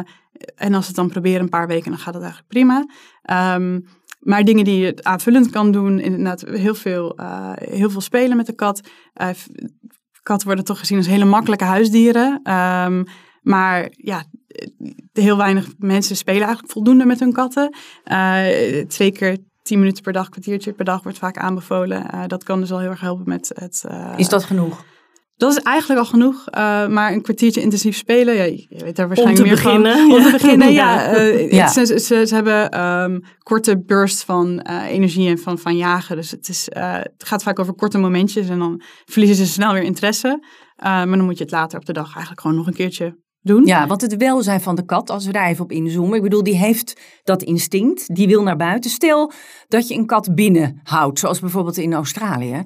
en 0.56 0.74
als 0.74 0.88
het 0.88 0.96
dan 0.96 1.10
proberen 1.10 1.42
een 1.42 1.50
paar 1.50 1.68
weken, 1.68 1.92
dan 1.92 2.00
gaat 2.00 2.14
het 2.14 2.24
eigenlijk 2.24 2.52
prima. 2.52 2.86
Um, 3.56 3.86
maar 4.20 4.44
dingen 4.44 4.64
die 4.64 4.78
je 4.78 4.98
aanvullend 5.02 5.50
kan 5.50 5.72
doen, 5.72 6.00
inderdaad 6.00 6.42
heel 6.42 6.76
veel, 6.76 7.20
uh, 7.20 7.52
heel 7.56 7.90
veel 7.90 8.02
spelen 8.02 8.38
met 8.38 8.46
de 8.46 8.56
kat. 8.56 8.90
Katten 10.24 10.48
worden 10.48 10.66
toch 10.66 10.80
gezien 10.80 10.98
als 10.98 11.08
hele 11.08 11.26
makkelijke 11.26 11.64
huisdieren. 11.64 12.54
Um, 12.54 13.06
maar 13.42 13.92
ja, 13.92 14.24
heel 15.12 15.38
weinig 15.38 15.68
mensen 15.78 16.16
spelen 16.16 16.42
eigenlijk 16.42 16.74
voldoende 16.74 17.06
met 17.06 17.20
hun 17.20 17.34
katten. 17.34 17.76
Uh, 18.12 18.86
twee 18.88 19.12
keer 19.12 19.38
tien 19.62 19.80
minuten 19.80 20.04
per 20.04 20.14
dag, 20.14 20.30
kwartiertje 20.30 20.74
per 20.74 20.86
dag 20.86 21.04
wordt 21.04 21.18
vaak 21.18 21.38
aanbevolen. 21.38 22.28
dat 22.28 22.44
kan 22.44 22.60
dus 22.60 22.72
al 22.72 22.80
heel 22.80 22.90
erg 22.90 23.02
helpen 23.02 23.26
met 23.28 23.52
het... 23.56 23.86
Is 24.18 24.30
dat 24.30 24.44
genoeg? 24.44 24.84
Dat 25.42 25.52
is 25.52 25.64
eigenlijk 25.64 26.00
al 26.00 26.06
genoeg, 26.06 26.36
uh, 26.36 26.88
maar 26.88 27.12
een 27.12 27.22
kwartiertje 27.22 27.62
intensief 27.62 27.98
spelen, 27.98 28.34
ja, 28.36 28.44
je 28.44 28.68
weet 28.70 28.96
daar 28.96 29.08
waarschijnlijk 29.08 29.46
meer 29.46 29.56
beginnen, 29.56 29.98
van. 29.98 30.12
Om 30.12 30.24
te 30.24 30.32
beginnen, 30.32 30.72
ja. 30.72 31.16
Uh, 31.16 31.52
ja. 31.60 31.68
Ze, 31.68 31.86
ze, 31.86 32.28
ze, 32.28 32.36
hebben 32.36 32.84
um, 32.84 33.24
korte 33.38 33.84
burst 33.84 34.24
van 34.24 34.60
energie 34.88 35.30
en 35.30 35.38
van, 35.38 35.60
van 35.60 35.78
jagen. 35.78 36.16
Dus 36.16 36.32
het, 36.32 36.50
is, 36.50 36.68
het 36.74 37.24
gaat 37.24 37.44
vaak 37.44 37.60
over 37.60 37.74
korte 37.74 37.98
momentjes 37.98 38.50
en 38.50 38.60
dan 38.60 38.82
verliezen 39.06 39.46
ze 39.46 39.52
snel 39.52 39.74
weer 39.74 39.84
interesse. 39.84 40.44
maar 40.76 41.08
dan 41.08 41.26
moet 41.26 41.38
je 41.38 41.44
het 41.44 41.54
later 41.54 41.80
op 41.80 41.86
de 41.86 41.94
dag 41.94 42.12
eigenlijk 42.12 42.42
gewoon 42.42 42.58
nog 42.58 42.68
een 42.68 42.74
keertje 42.74 43.18
doen. 43.42 43.66
Ja, 43.66 43.88
want 43.88 44.02
het 44.02 44.18
welzijn 44.18 44.62
van 44.62 44.76
de 44.76 44.86
kat, 44.86 45.10
als 45.10 45.26
we 45.26 45.32
daar 45.32 45.48
even 45.48 45.64
op 45.64 45.72
inzoomen. 45.72 46.16
Ik 46.16 46.22
bedoel, 46.22 46.44
die 46.44 46.58
heeft 46.58 47.02
dat 47.24 47.44
instinct, 47.44 48.16
die 48.16 48.28
wil 48.28 48.44
naar 48.44 48.58
buiten. 48.58 48.92
Stel 48.92 49.32
dat 49.68 49.88
je 49.88 49.96
een 49.96 50.06
kat 50.06 50.36
binnenhoudt, 50.36 51.20
zoals 51.20 51.40
bijvoorbeeld 51.40 51.78
in 51.78 51.94
Australië. 51.94 52.64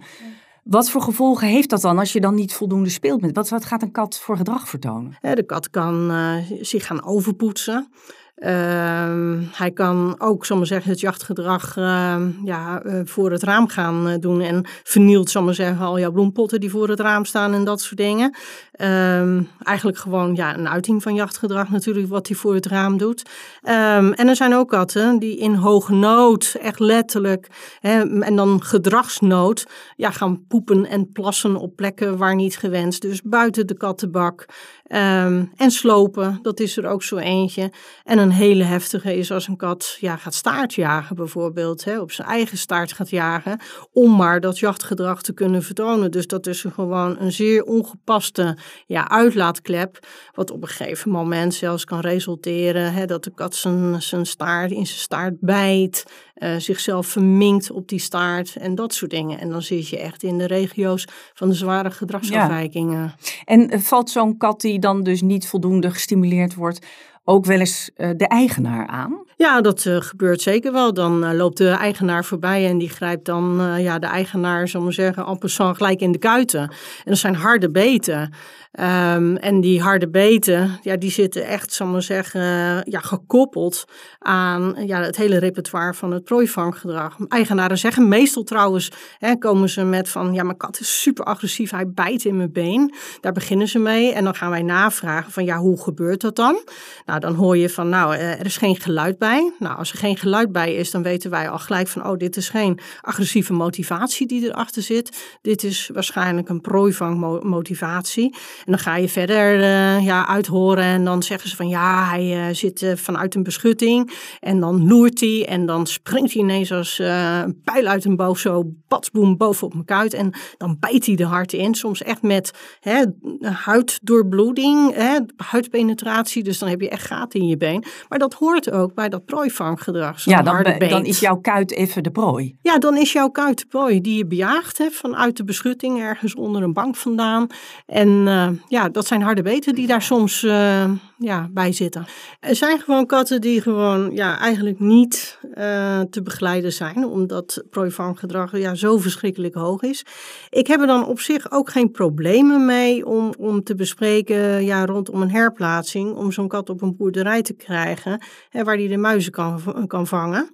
Wat 0.64 0.90
voor 0.90 1.02
gevolgen 1.02 1.48
heeft 1.48 1.70
dat 1.70 1.82
dan 1.82 2.00
als 2.00 2.14
je 2.14 2.22
dan 2.22 2.36
niet 2.36 2.54
voldoende 2.54 2.90
speelt 2.90 3.22
met? 3.22 3.36
Wat, 3.36 3.50
wat 3.50 3.66
gaat 3.66 3.82
een 3.82 3.92
kat 3.92 4.20
voor 4.20 4.38
gedrag 4.38 4.70
vertonen? 4.70 5.18
de 5.22 5.44
kat 5.46 5.70
kan 5.70 6.12
uh, 6.12 6.36
zich 6.62 6.86
gaan 6.86 7.04
overpoetsen. 7.04 7.88
Uh, 8.36 9.40
hij 9.52 9.72
kan 9.72 10.16
ook, 10.18 10.46
zal 10.46 10.58
maar 10.58 10.66
zeggen, 10.66 10.92
het 10.92 11.00
jachtgedrag 11.00 11.78
uh, 11.78 12.16
ja, 12.44 12.84
uh, 12.84 13.02
voor 13.04 13.32
het 13.32 13.44
raam 13.44 13.68
gaan 13.68 14.08
eh, 14.08 14.20
doen. 14.20 14.42
En 14.42 14.66
vernielt, 14.84 15.30
zal 15.30 15.44
maar 15.44 15.54
zeggen, 15.54 15.86
al 15.86 16.00
jouw 16.00 16.12
bloempotten 16.12 16.60
die 16.60 16.70
voor 16.70 16.90
het 16.90 17.00
raam 17.00 17.26
staan 17.26 17.54
en 17.54 17.64
dat 17.64 17.82
soort 17.82 17.98
dingen. 17.98 18.36
Ehm, 18.72 19.44
eigenlijk 19.64 19.98
gewoon 19.98 20.36
ja, 20.36 20.58
een 20.58 20.68
uiting 20.68 21.04
van 21.04 21.16
jachtgedrag 21.16 21.70
natuurlijk, 21.70 22.08
wat 22.08 22.28
hij 22.28 22.36
voor 22.36 22.54
het 22.54 22.66
raam 22.66 22.98
doet. 22.98 23.24
Ehm, 23.62 24.12
en 24.12 24.28
er 24.28 24.36
zijn 24.36 24.56
ook 24.56 24.70
katten 24.70 25.20
die 25.20 25.38
in 25.38 25.54
hoge 25.54 25.94
nood, 25.94 26.56
echt 26.62 26.80
letterlijk, 26.80 27.48
hè, 27.80 28.22
en 28.22 28.36
dan 28.36 28.64
gedragsnood, 28.64 29.68
ja, 29.96 30.12
gaan 30.12 30.46
poepen 30.48 30.86
en 30.86 31.12
plassen 31.12 31.56
op 31.56 31.76
plekken 31.76 32.18
waar 32.18 32.36
niet 32.36 32.58
gewenst. 32.58 33.02
Dus 33.02 33.22
buiten 33.22 33.68
de 33.68 33.78
kattenbak. 33.78 34.46
En 34.86 35.72
slopen, 35.72 36.40
dat 36.42 36.60
is 36.60 36.78
er 36.78 36.88
ook 36.88 37.04
zo 37.04 37.18
eentje. 37.18 37.72
En 38.04 38.20
hele 38.32 38.64
heftige 38.64 39.18
is 39.18 39.32
als 39.32 39.48
een 39.48 39.58
kat 39.58 39.98
ja, 40.00 40.16
gaat 40.16 40.34
staartjagen 40.34 41.16
bijvoorbeeld. 41.16 41.84
Hè, 41.84 42.00
op 42.00 42.12
zijn 42.12 42.28
eigen 42.28 42.58
staart 42.58 42.94
gaat 42.94 43.10
jagen. 43.10 43.60
Om 43.92 44.16
maar 44.16 44.40
dat 44.42 44.60
jachtgedrag 44.60 45.22
te 45.22 45.34
kunnen 45.34 45.64
vertonen. 45.64 46.12
Dus 46.12 46.28
dat 46.28 46.48
is 46.48 46.66
gewoon 46.74 47.16
een 47.20 47.32
zeer 47.32 47.64
ongepaste 47.64 48.58
ja, 48.86 49.10
uitlaatklep. 49.10 50.08
Wat 50.32 50.52
op 50.52 50.62
een 50.62 50.68
gegeven 50.68 51.12
moment 51.12 51.54
zelfs 51.54 51.86
kan 51.86 52.00
resulteren. 52.00 52.94
Hè, 52.94 53.06
dat 53.06 53.24
de 53.24 53.32
kat 53.36 53.56
zijn, 53.56 54.02
zijn 54.02 54.26
staart 54.26 54.72
in 54.72 54.88
zijn 54.88 55.00
staart 55.00 55.40
bijt. 55.40 56.06
Uh, 56.36 56.56
zichzelf 56.58 57.08
verminkt 57.08 57.72
op 57.72 57.88
die 57.88 58.00
staart 58.00 58.56
en 58.56 58.76
dat 58.76 58.94
soort 58.94 59.12
dingen. 59.12 59.40
En 59.40 59.50
dan 59.50 59.62
zit 59.62 59.88
je 59.88 60.00
echt 60.00 60.24
in 60.24 60.38
de 60.38 60.46
regio's 60.46 61.08
van 61.34 61.50
de 61.50 61.56
zware 61.56 61.92
gedragsafwijkingen. 61.92 63.16
Ja. 63.20 63.32
En 63.46 63.82
valt 63.82 64.10
zo'n 64.10 64.38
kat 64.38 64.62
die 64.62 64.80
dan 64.80 65.04
dus 65.04 65.22
niet 65.22 65.48
voldoende 65.48 65.92
gestimuleerd 65.92 66.56
wordt, 66.56 66.86
ook 67.26 67.46
wel 67.46 67.60
eens 67.60 67.90
uh, 67.98 68.10
de 68.18 68.28
eigenaar 68.28 68.88
aan? 68.88 69.24
Ja, 69.38 69.62
dat 69.62 69.86
uh, 69.86 70.02
gebeurt 70.02 70.42
zeker 70.42 70.72
wel. 70.72 70.94
Dan 70.94 71.24
uh, 71.24 71.34
loopt 71.34 71.58
de 71.58 71.70
eigenaar 71.70 72.26
voorbij 72.26 72.68
en 72.68 72.78
die 72.78 72.90
grijpt 72.90 73.26
dan 73.26 73.76
ja, 73.78 74.00
de 74.00 74.08
eigenaar, 74.08 74.68
zal 74.68 74.82
maar 74.82 74.94
zeggen, 74.94 75.26
en 75.26 75.76
gelijk 75.76 76.02
in 76.02 76.12
de 76.12 76.18
kuiten. 76.18 76.62
En 76.62 76.70
dat 77.04 77.18
zijn 77.18 77.36
harde 77.36 77.72
beten. 77.72 78.34
Um, 78.80 79.38
en 79.38 79.62
die 79.62 79.82
harde 79.82 80.10
beten, 80.10 80.80
ja, 80.82 80.98
die 80.98 81.12
zitten 81.12 81.46
echt, 81.46 81.74
zal 81.74 81.88
maar 81.88 82.02
zeggen, 82.02 82.42
ja, 82.90 83.00
gekoppeld 83.00 83.86
aan 84.20 84.76
ja, 84.86 85.02
het 85.02 85.18
hele 85.18 85.38
repertoire 85.38 85.94
van 85.94 86.12
het 86.12 86.24
prooivanggedrag. 86.24 87.18
Eigenaren 87.28 87.78
zeggen 87.78 88.08
meestal 88.08 88.44
trouwens, 88.44 88.92
hè, 89.18 89.38
komen 89.38 89.70
ze 89.70 89.84
met 89.84 90.10
van, 90.10 90.34
ja, 90.34 90.44
mijn 90.44 90.58
kat 90.58 90.80
is 90.80 91.02
super 91.02 91.26
agressief, 91.26 91.72
hij 91.72 91.90
bijt 91.90 92.26
in 92.26 92.38
mijn 92.38 92.52
been. 92.52 92.94
Daar 93.22 93.32
beginnen 93.32 93.68
ze 93.68 93.80
mee 93.80 94.14
en 94.14 94.24
dan 94.24 94.36
gaan 94.36 94.50
wij 94.50 94.62
navragen 94.62 95.32
van, 95.32 95.46
ja, 95.46 95.58
hoe 95.58 95.82
gebeurt 95.82 96.22
dat 96.22 96.36
dan? 96.36 96.64
Nou, 97.06 97.20
dan 97.20 97.34
hoor 97.34 97.58
je 97.58 97.70
van, 97.70 97.90
nou, 97.90 98.16
er 98.16 98.46
is 98.46 98.58
geen 98.58 98.82
geluid 98.82 99.18
bij. 99.18 99.52
Nou, 99.60 99.78
als 99.78 99.92
er 99.92 99.98
geen 99.98 100.18
geluid 100.18 100.52
bij 100.52 100.76
is, 100.76 100.92
dan 100.92 101.04
weten 101.04 101.30
wij 101.30 101.50
al 101.50 101.60
gelijk 101.60 101.88
van, 101.88 102.08
oh, 102.08 102.18
dit 102.18 102.38
is 102.38 102.50
geen 102.50 102.80
agressieve 103.02 103.54
motivatie 103.54 104.28
die 104.28 104.44
erachter 104.46 104.82
zit. 104.82 105.38
Dit 105.42 105.64
is 105.64 105.90
waarschijnlijk 105.94 106.50
een 106.50 106.62
prooivangmotivatie. 106.62 108.36
En 108.66 108.72
dan 108.72 108.80
ga 108.80 108.96
je 108.96 109.10
verder 109.10 109.60
uh, 109.60 110.06
ja, 110.06 110.28
uithoren 110.28 110.84
en 110.84 111.06
dan 111.06 111.24
zeggen 111.24 111.50
ze 111.50 111.56
van 111.56 111.68
ja, 111.68 112.10
hij 112.10 112.48
uh, 112.48 112.56
zit 112.56 112.82
uh, 112.82 112.96
vanuit 112.96 113.36
een 113.36 113.44
beschutting. 113.44 114.12
En 114.40 114.60
dan 114.60 114.88
loert 114.88 115.20
hij 115.20 115.46
en 115.48 115.66
dan 115.66 115.88
springt 115.88 116.34
hij 116.34 116.42
ineens 116.42 116.72
als 116.72 117.00
een 117.00 117.62
pijl 117.64 117.86
uit 117.86 118.06
een 118.06 118.16
boog 118.16 118.40
zo 118.40 118.64
batsboom 118.88 119.38
bovenop 119.38 119.74
mijn 119.74 119.86
kuit. 119.86 120.14
En 120.14 120.34
dan 120.58 120.78
bijt 120.80 121.06
hij 121.06 121.16
de 121.16 121.26
hart 121.26 121.54
in, 121.54 121.76
soms 121.76 122.04
echt 122.04 122.22
met 122.22 122.52
hè, 122.80 123.04
huiddoorbloeding, 123.42 124.94
hè, 124.94 125.18
huidpenetratie. 125.36 126.44
Dus 126.44 126.60
dan 126.60 126.70
heb 126.70 126.82
je 126.82 126.90
echt 126.90 127.06
gaten 127.06 127.40
in 127.40 127.48
je 127.48 127.58
been. 127.58 127.84
Maar 128.10 128.20
dat 128.20 128.34
hoort 128.34 128.72
ook 128.72 128.94
bij 128.94 129.10
dat 129.10 129.26
prooivanggedrag. 129.26 130.24
Ja, 130.24 130.42
dan, 130.42 130.64
dan 130.90 131.06
is 131.06 131.20
jouw 131.20 131.38
kuit 131.38 131.72
even 131.72 132.04
de 132.04 132.12
prooi. 132.12 132.58
Ja, 132.62 132.78
dan 132.78 132.98
is 132.98 133.12
jouw 133.12 133.30
kuit 133.30 133.60
de 133.60 133.66
prooi 133.66 134.02
die 134.02 134.18
je 134.18 134.26
bejaagd 134.26 134.78
hebt 134.78 134.96
vanuit 134.96 135.38
de 135.38 135.44
beschutting 135.44 136.00
ergens 136.00 136.36
onder 136.36 136.64
een 136.64 136.74
bank 136.74 136.96
vandaan. 136.96 137.48
En 137.86 138.10
uh, 138.10 138.48
ja, 138.68 138.90
dat 138.90 139.08
zijn 139.08 139.22
harde 139.22 139.42
beten 139.42 139.76
die 139.76 139.88
daar 139.88 140.02
soms 140.02 140.44
uh, 140.44 140.92
ja, 141.18 141.50
bij 141.52 141.72
zitten. 141.72 142.06
Er 142.40 142.56
zijn 142.56 142.80
gewoon 142.80 143.06
katten 143.06 143.42
die 143.42 143.62
gewoon 143.62 144.12
ja, 144.12 144.40
eigenlijk 144.40 144.80
niet 144.80 145.40
uh, 145.44 146.00
te 146.10 146.22
begeleiden 146.24 146.74
zijn, 146.74 147.06
omdat 147.06 147.64
prooivanggedrag 147.70 148.58
ja, 148.58 148.76
zo 148.76 148.98
verschrikkelijk 148.98 149.54
hoog 149.54 149.82
is. 149.82 150.06
Ik 150.50 150.68
heb 150.68 150.80
er 150.80 150.88
dan 150.88 151.06
op 151.06 151.20
zich 151.20 151.52
ook 151.52 151.70
geen 151.70 151.92
problemen 151.92 152.66
mee 152.66 153.06
om, 153.06 153.34
om 153.38 153.64
te 153.64 153.76
bespreken 153.76 154.66
ja, 154.66 154.86
rondom 154.86 155.22
een 155.22 155.32
herplaatsing, 155.32 156.16
om 156.16 156.32
zo'n 156.32 156.48
kat 156.48 156.70
op 156.70 156.82
een 156.82 156.96
boerderij 156.96 157.42
te 157.42 157.54
krijgen, 157.54 158.22
hè, 158.50 158.64
waar 158.64 158.78
die 158.78 158.90
de 158.90 158.98
muizen 158.98 159.32
kan, 159.32 159.88
kan 159.88 160.08
vangen. 160.08 160.50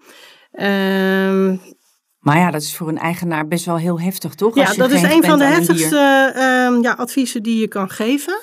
Uh, 0.53 1.53
maar 2.21 2.38
ja, 2.38 2.51
dat 2.51 2.62
is 2.62 2.75
voor 2.75 2.88
een 2.88 2.97
eigenaar 2.97 3.47
best 3.47 3.65
wel 3.65 3.77
heel 3.77 3.99
heftig, 3.99 4.36
toch? 4.36 4.55
Ja, 4.55 4.73
dat 4.73 4.91
is 4.91 5.01
een 5.01 5.23
van 5.23 5.39
de 5.39 5.45
heftigste 5.45 6.34
uh, 6.36 6.81
ja, 6.81 6.91
adviezen 6.91 7.43
die 7.43 7.60
je 7.60 7.67
kan 7.67 7.89
geven. 7.89 8.39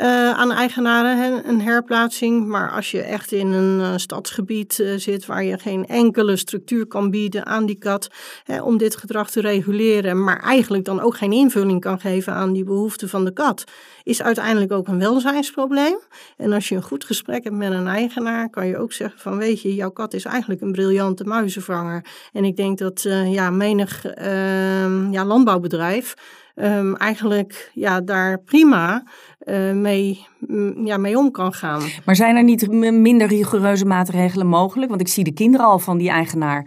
Uh, 0.00 0.30
aan 0.30 0.52
eigenaren 0.52 1.48
een 1.48 1.60
herplaatsing. 1.60 2.46
Maar 2.46 2.70
als 2.70 2.90
je 2.90 3.00
echt 3.00 3.32
in 3.32 3.52
een 3.52 3.80
uh, 3.80 3.92
stadsgebied 3.96 4.78
uh, 4.78 4.94
zit 4.96 5.26
waar 5.26 5.44
je 5.44 5.58
geen 5.58 5.86
enkele 5.86 6.36
structuur 6.36 6.86
kan 6.86 7.10
bieden 7.10 7.46
aan 7.46 7.66
die 7.66 7.78
kat 7.78 8.08
hè, 8.44 8.62
om 8.62 8.78
dit 8.78 8.96
gedrag 8.96 9.30
te 9.30 9.40
reguleren, 9.40 10.24
maar 10.24 10.40
eigenlijk 10.40 10.84
dan 10.84 11.00
ook 11.00 11.16
geen 11.16 11.32
invulling 11.32 11.80
kan 11.80 12.00
geven 12.00 12.32
aan 12.32 12.52
die 12.52 12.64
behoeften 12.64 13.08
van 13.08 13.24
de 13.24 13.32
kat, 13.32 13.64
is 14.02 14.22
uiteindelijk 14.22 14.72
ook 14.72 14.88
een 14.88 14.98
welzijnsprobleem. 14.98 15.98
En 16.36 16.52
als 16.52 16.68
je 16.68 16.74
een 16.74 16.82
goed 16.82 17.04
gesprek 17.04 17.44
hebt 17.44 17.56
met 17.56 17.72
een 17.72 17.88
eigenaar, 17.88 18.50
kan 18.50 18.66
je 18.66 18.78
ook 18.78 18.92
zeggen 18.92 19.20
van 19.20 19.38
weet 19.38 19.62
je, 19.62 19.74
jouw 19.74 19.90
kat 19.90 20.14
is 20.14 20.24
eigenlijk 20.24 20.60
een 20.60 20.72
briljante 20.72 21.24
muizenvanger. 21.24 22.04
En 22.32 22.44
ik 22.44 22.56
denk 22.56 22.78
dat 22.78 23.02
ja, 23.26 23.50
menig 23.50 24.06
ehm, 24.06 25.12
ja, 25.12 25.24
landbouwbedrijf 25.24 26.14
um, 26.56 26.96
eigenlijk 26.96 27.70
ja, 27.74 28.00
daar 28.00 28.38
prima 28.38 29.04
uh, 29.44 29.72
mee, 29.72 30.26
ja, 30.84 30.96
mee 30.96 31.18
om 31.18 31.30
kan 31.30 31.52
gaan. 31.52 31.82
Maar 32.04 32.16
zijn 32.16 32.36
er 32.36 32.44
niet 32.44 32.70
minder 32.92 33.28
rigoureuze 33.28 33.84
maatregelen 33.84 34.46
mogelijk? 34.46 34.88
Want 34.88 35.00
ik 35.00 35.08
zie 35.08 35.24
de 35.24 35.32
kinderen 35.32 35.66
al 35.66 35.78
van 35.78 35.98
die 35.98 36.10
eigenaar. 36.10 36.66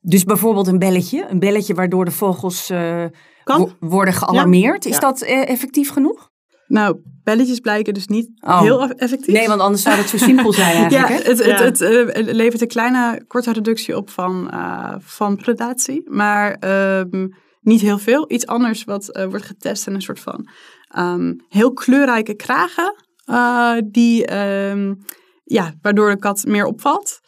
Dus 0.00 0.24
bijvoorbeeld 0.24 0.66
een 0.66 0.78
belletje, 0.78 1.26
een 1.28 1.38
belletje 1.38 1.74
waardoor 1.74 2.04
de 2.04 2.10
vogels 2.10 2.70
uh, 2.70 3.04
worden 3.80 4.14
gealarmeerd. 4.14 4.84
Ja. 4.84 4.90
Is 4.90 4.96
ja. 4.96 5.02
dat 5.02 5.22
uh, 5.22 5.48
effectief 5.48 5.90
genoeg? 5.90 6.30
Nou, 6.66 6.96
belletjes 7.24 7.60
blijken 7.60 7.94
dus 7.94 8.06
niet 8.06 8.30
oh. 8.40 8.60
heel 8.60 8.88
effectief. 8.90 9.34
Nee, 9.34 9.48
want 9.48 9.60
anders 9.60 9.82
zou 9.82 9.96
het 9.96 10.08
zo 10.08 10.16
simpel 10.16 10.52
zijn 10.52 10.76
eigenlijk. 10.90 11.08
ja, 11.08 11.30
het, 11.30 11.44
het, 11.44 11.58
het, 11.58 11.78
het, 12.14 12.32
levert 12.32 12.60
een 12.60 12.68
kleine 12.68 13.24
korte 13.26 13.52
reductie 13.52 13.96
op 13.96 14.10
van, 14.10 14.50
uh, 14.52 14.94
van 14.98 15.36
predatie. 15.36 16.10
Maar 16.10 16.56
um, 17.00 17.34
niet 17.66 17.80
heel 17.80 17.98
veel. 17.98 18.32
Iets 18.32 18.46
anders 18.46 18.84
wat 18.84 19.08
uh, 19.12 19.24
wordt 19.24 19.44
getest 19.44 19.86
en 19.86 19.94
een 19.94 20.02
soort 20.02 20.20
van 20.20 20.48
um, 20.98 21.44
heel 21.48 21.72
kleurrijke 21.72 22.34
kragen. 22.34 22.94
Uh, 23.30 23.76
die, 23.84 24.36
um, 24.70 24.98
ja, 25.44 25.74
waardoor 25.82 26.10
de 26.10 26.18
kat 26.18 26.44
meer 26.44 26.64
opvalt. 26.64 27.20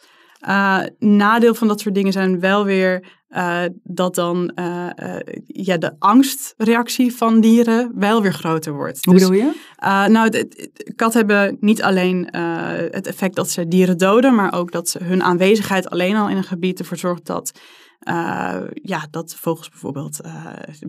Uh, 0.47 0.79
nadeel 0.99 1.53
van 1.53 1.67
dat 1.67 1.79
soort 1.79 1.95
dingen 1.95 2.11
zijn 2.11 2.39
wel 2.39 2.65
weer 2.65 3.17
dat 3.83 4.15
dan 4.15 4.51
ja, 5.45 5.77
de 5.77 5.95
angstreactie 5.99 7.15
van 7.15 7.41
dieren 7.41 7.91
wel 7.95 8.21
weer 8.21 8.33
groter 8.33 8.73
wordt. 8.73 9.05
Hoe 9.05 9.13
dus, 9.13 9.23
bedoel 9.23 9.37
je? 9.37 9.51
nou, 10.07 10.47
katten 10.95 11.19
hebben 11.19 11.57
niet 11.59 11.81
alleen 11.81 12.27
het 12.91 13.07
effect 13.07 13.35
dat 13.35 13.49
ze 13.49 13.67
dieren 13.67 13.97
doden, 13.97 14.35
maar 14.35 14.53
ook 14.53 14.71
dat 14.71 14.89
ze 14.89 15.03
hun 15.03 15.23
aanwezigheid 15.23 15.89
alleen 15.89 16.15
al 16.15 16.29
in 16.29 16.37
een 16.37 16.43
gebied 16.43 16.79
ervoor 16.79 16.97
zorgt 16.97 17.25
dat 17.25 17.51
ja, 18.73 19.07
dat 19.11 19.35
vogels 19.35 19.69
bijvoorbeeld 19.69 20.19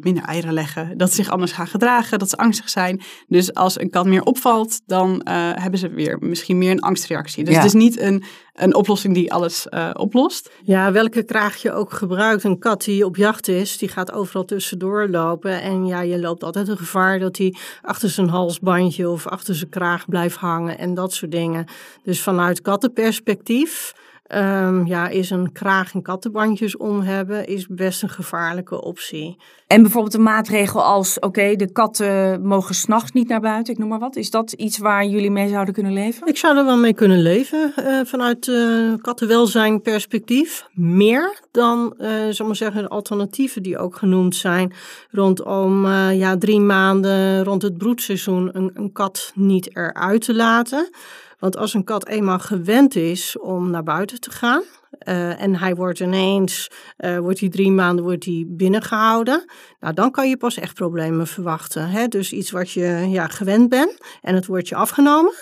minder 0.00 0.22
eieren 0.22 0.52
leggen, 0.52 0.98
dat 0.98 1.08
ze 1.08 1.14
zich 1.14 1.30
anders 1.30 1.52
gaan 1.52 1.66
gedragen, 1.66 2.18
dat 2.18 2.30
ze 2.30 2.36
angstig 2.36 2.68
zijn. 2.68 3.00
Dus 3.28 3.54
als 3.54 3.80
een 3.80 3.90
kat 3.90 4.06
meer 4.06 4.22
opvalt, 4.22 4.80
dan 4.86 5.20
hebben 5.54 5.78
ze 5.78 5.88
weer 5.88 6.16
misschien 6.20 6.58
meer 6.58 6.70
een 6.70 6.80
angstreactie. 6.80 7.44
Dus 7.44 7.56
het 7.56 7.64
is 7.64 7.72
niet 7.72 8.00
een, 8.00 8.24
een 8.52 8.74
oplossing 8.74 9.14
die 9.14 9.32
alles 9.32 9.66
oplost. 9.92 10.50
Ja, 10.62 10.92
welke 10.92 11.22
kraag 11.22 11.56
je 11.56 11.72
ook 11.72 11.92
gebruikt. 11.92 12.44
Een 12.44 12.58
kat 12.58 12.84
die 12.84 13.04
op 13.04 13.16
jacht 13.16 13.48
is, 13.48 13.78
die 13.78 13.88
gaat 13.88 14.12
overal 14.12 14.44
tussendoor 14.44 15.08
lopen. 15.08 15.62
En 15.62 15.86
ja, 15.86 16.00
je 16.00 16.18
loopt 16.18 16.44
altijd 16.44 16.68
een 16.68 16.78
gevaar 16.78 17.18
dat 17.18 17.36
hij 17.36 17.54
achter 17.82 18.10
zijn 18.10 18.28
halsbandje 18.28 19.08
of 19.08 19.26
achter 19.26 19.54
zijn 19.54 19.70
kraag 19.70 20.08
blijft 20.08 20.36
hangen 20.36 20.78
en 20.78 20.94
dat 20.94 21.12
soort 21.12 21.32
dingen. 21.32 21.66
Dus 22.02 22.22
vanuit 22.22 22.62
kattenperspectief 22.62 23.92
Um, 24.34 24.86
ja, 24.86 25.08
is 25.08 25.30
een 25.30 25.52
kraag 25.52 25.94
en 25.94 26.02
kattenbandjes 26.02 26.76
om 26.76 27.00
hebben, 27.00 27.46
is 27.46 27.66
best 27.66 28.02
een 28.02 28.08
gevaarlijke 28.08 28.82
optie. 28.82 29.36
En 29.66 29.82
bijvoorbeeld 29.82 30.14
een 30.14 30.22
maatregel 30.22 30.82
als, 30.82 31.18
oké, 31.18 31.56
de 31.56 31.72
katten 31.72 32.42
mogen 32.42 32.74
s'nachts 32.74 33.12
niet 33.12 33.28
naar 33.28 33.40
buiten, 33.40 33.72
ik 33.72 33.78
noem 33.78 33.88
maar 33.88 33.98
wat. 33.98 34.16
Is 34.16 34.30
dat 34.30 34.52
iets 34.52 34.78
waar 34.78 35.06
jullie 35.06 35.30
mee 35.30 35.48
zouden 35.48 35.74
kunnen 35.74 35.92
leven? 35.92 36.26
Ik 36.26 36.36
zou 36.36 36.56
er 36.56 36.64
wel 36.64 36.76
mee 36.76 36.94
kunnen 36.94 37.22
leven, 37.22 37.72
uh, 37.78 38.00
vanuit 38.04 38.46
uh, 38.46 38.94
kattenwelzijn 39.00 39.82
perspectief. 39.82 40.66
Meer 40.72 41.40
dan, 41.50 41.94
uh, 41.98 42.08
zal 42.30 42.46
maar 42.46 42.56
zeggen, 42.56 42.82
de 42.82 42.88
alternatieven 42.88 43.62
die 43.62 43.78
ook 43.78 43.96
genoemd 43.96 44.36
zijn. 44.36 44.72
Rondom 45.10 45.86
ja, 46.12 46.36
drie 46.38 46.60
maanden 46.60 47.44
rond 47.44 47.62
het 47.62 47.78
broedseizoen 47.78 48.50
een, 48.52 48.70
een 48.74 48.92
kat 48.92 49.32
niet 49.34 49.76
eruit 49.76 50.24
te 50.24 50.34
laten. 50.34 50.90
Want 51.40 51.56
als 51.56 51.74
een 51.74 51.84
kat 51.84 52.06
eenmaal 52.06 52.38
gewend 52.38 52.94
is 52.94 53.38
om 53.38 53.70
naar 53.70 53.82
buiten 53.82 54.20
te 54.20 54.30
gaan. 54.30 54.62
Uh, 55.08 55.42
en 55.42 55.56
hij 55.56 55.74
wordt 55.74 56.00
ineens, 56.00 56.70
uh, 56.98 57.18
wordt 57.18 57.40
hij 57.40 57.48
drie 57.48 57.70
maanden 57.70 58.04
wordt 58.04 58.24
hij 58.24 58.44
binnengehouden. 58.48 59.44
Nou, 59.80 59.94
dan 59.94 60.10
kan 60.10 60.28
je 60.28 60.36
pas 60.36 60.56
echt 60.56 60.74
problemen 60.74 61.26
verwachten. 61.26 61.88
Hè? 61.88 62.08
Dus 62.08 62.32
iets 62.32 62.50
wat 62.50 62.70
je 62.70 63.06
ja, 63.08 63.26
gewend 63.26 63.68
bent 63.68 63.98
en 64.22 64.34
het 64.34 64.46
wordt 64.46 64.68
je 64.68 64.74
afgenomen 64.74 65.34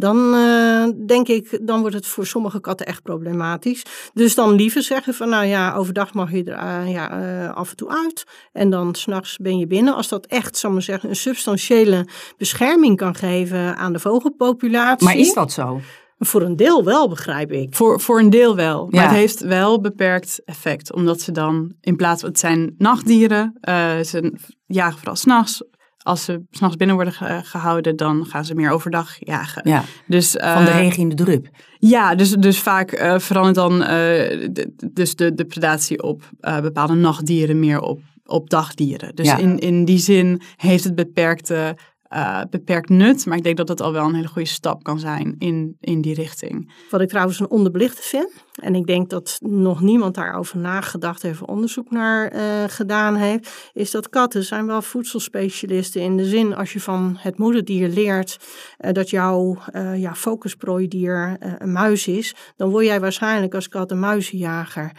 dan 0.00 0.34
uh, 0.34 1.06
denk 1.06 1.28
ik, 1.28 1.58
dan 1.62 1.80
wordt 1.80 1.94
het 1.94 2.06
voor 2.06 2.26
sommige 2.26 2.60
katten 2.60 2.86
echt 2.86 3.02
problematisch. 3.02 3.82
Dus 4.12 4.34
dan 4.34 4.52
liever 4.52 4.82
zeggen 4.82 5.14
van, 5.14 5.28
nou 5.28 5.44
ja, 5.44 5.74
overdag 5.74 6.14
mag 6.14 6.32
je 6.32 6.44
er 6.44 6.84
uh, 6.84 6.92
ja, 6.92 7.20
uh, 7.20 7.54
af 7.54 7.70
en 7.70 7.76
toe 7.76 7.88
uit. 7.88 8.24
En 8.52 8.70
dan 8.70 8.94
s'nachts 8.94 9.36
ben 9.36 9.58
je 9.58 9.66
binnen. 9.66 9.94
Als 9.94 10.08
dat 10.08 10.26
echt, 10.26 10.56
zal 10.56 10.70
maar 10.70 10.82
zeggen, 10.82 11.08
een 11.08 11.16
substantiële 11.16 12.08
bescherming 12.36 12.96
kan 12.96 13.14
geven 13.14 13.76
aan 13.76 13.92
de 13.92 13.98
vogelpopulatie. 13.98 15.06
Maar 15.06 15.16
is 15.16 15.34
dat 15.34 15.52
zo? 15.52 15.80
Voor 16.18 16.42
een 16.42 16.56
deel 16.56 16.84
wel, 16.84 17.08
begrijp 17.08 17.52
ik. 17.52 17.74
Voor, 17.74 18.00
voor 18.00 18.18
een 18.18 18.30
deel 18.30 18.56
wel. 18.56 18.86
Maar 18.90 19.02
het 19.02 19.12
heeft 19.12 19.40
wel 19.40 19.80
beperkt 19.80 20.40
effect. 20.44 20.92
Omdat 20.92 21.20
ze 21.20 21.32
dan, 21.32 21.74
in 21.80 21.96
plaats 21.96 22.20
van, 22.20 22.30
het 22.30 22.38
zijn 22.38 22.74
nachtdieren, 22.78 23.58
ze 24.04 24.32
jagen 24.66 24.98
vooral 24.98 25.16
s'nachts 25.16 25.62
als 26.02 26.24
ze 26.24 26.42
s'nachts 26.50 26.76
binnen 26.76 26.96
worden 26.96 27.14
gehouden, 27.44 27.96
dan 27.96 28.26
gaan 28.26 28.44
ze 28.44 28.54
meer 28.54 28.70
overdag 28.70 29.16
jagen. 29.18 29.68
Ja, 29.68 29.84
dus, 30.06 30.30
van 30.30 30.64
de 30.64 30.70
eh, 30.70 30.78
regen 30.78 31.02
in 31.02 31.08
de 31.08 31.14
drup. 31.14 31.48
Ja, 31.78 32.14
dus, 32.14 32.30
dus 32.30 32.58
vaak 32.58 33.00
uh, 33.00 33.18
verandert 33.18 33.56
dan 33.56 33.72
uh, 33.72 33.88
de, 33.88 34.74
dus 34.92 35.16
de, 35.16 35.34
de 35.34 35.44
predatie 35.44 36.02
op 36.02 36.30
bepaalde 36.62 36.94
nachtdieren 36.94 37.58
meer 37.58 37.80
op, 37.80 38.00
op 38.24 38.50
dagdieren. 38.50 39.14
Dus 39.14 39.38
in, 39.38 39.58
in 39.58 39.84
die 39.84 39.98
zin 39.98 40.42
heeft 40.56 40.84
het 40.84 40.94
beperkte 40.94 41.76
uh, 42.12 42.40
beperkt 42.50 42.88
nut. 42.88 43.26
Maar 43.26 43.36
ik 43.36 43.42
denk 43.42 43.56
dat 43.56 43.66
dat 43.66 43.80
al 43.80 43.92
wel 43.92 44.04
een 44.04 44.14
hele 44.14 44.28
goede 44.28 44.48
stap 44.48 44.82
kan 44.82 44.98
zijn 44.98 45.34
in, 45.38 45.76
in 45.80 46.00
die 46.00 46.14
richting. 46.14 46.72
Wat 46.90 47.00
ik 47.00 47.08
trouwens 47.08 47.40
een 47.40 47.50
onderbelichte 47.50 48.02
vind. 48.02 48.30
En 48.60 48.74
ik 48.74 48.86
denk 48.86 49.10
dat 49.10 49.38
nog 49.42 49.80
niemand 49.80 50.14
daarover 50.14 50.58
nagedacht 50.58 51.22
heeft, 51.22 51.44
onderzoek 51.44 51.90
naar 51.90 52.34
uh, 52.34 52.40
gedaan 52.66 53.14
heeft. 53.14 53.70
Is 53.72 53.90
dat 53.90 54.08
katten 54.08 54.44
zijn 54.44 54.66
wel 54.66 54.82
voedselspecialisten. 54.82 56.02
In 56.02 56.16
de 56.16 56.24
zin 56.24 56.54
als 56.54 56.72
je 56.72 56.80
van 56.80 57.16
het 57.18 57.38
moederdier 57.38 57.88
leert 57.88 58.38
uh, 58.80 58.92
dat 58.92 59.10
jouw 59.10 59.58
ja, 59.96 60.14
focusprooidier 60.14 61.36
een 61.58 61.72
muis 61.72 62.06
is. 62.06 62.34
Dan 62.56 62.70
word 62.70 62.84
jij 62.84 63.00
waarschijnlijk 63.00 63.54
als 63.54 63.68
kat 63.68 63.90
een 63.90 64.00
muizenjager. 64.00 64.92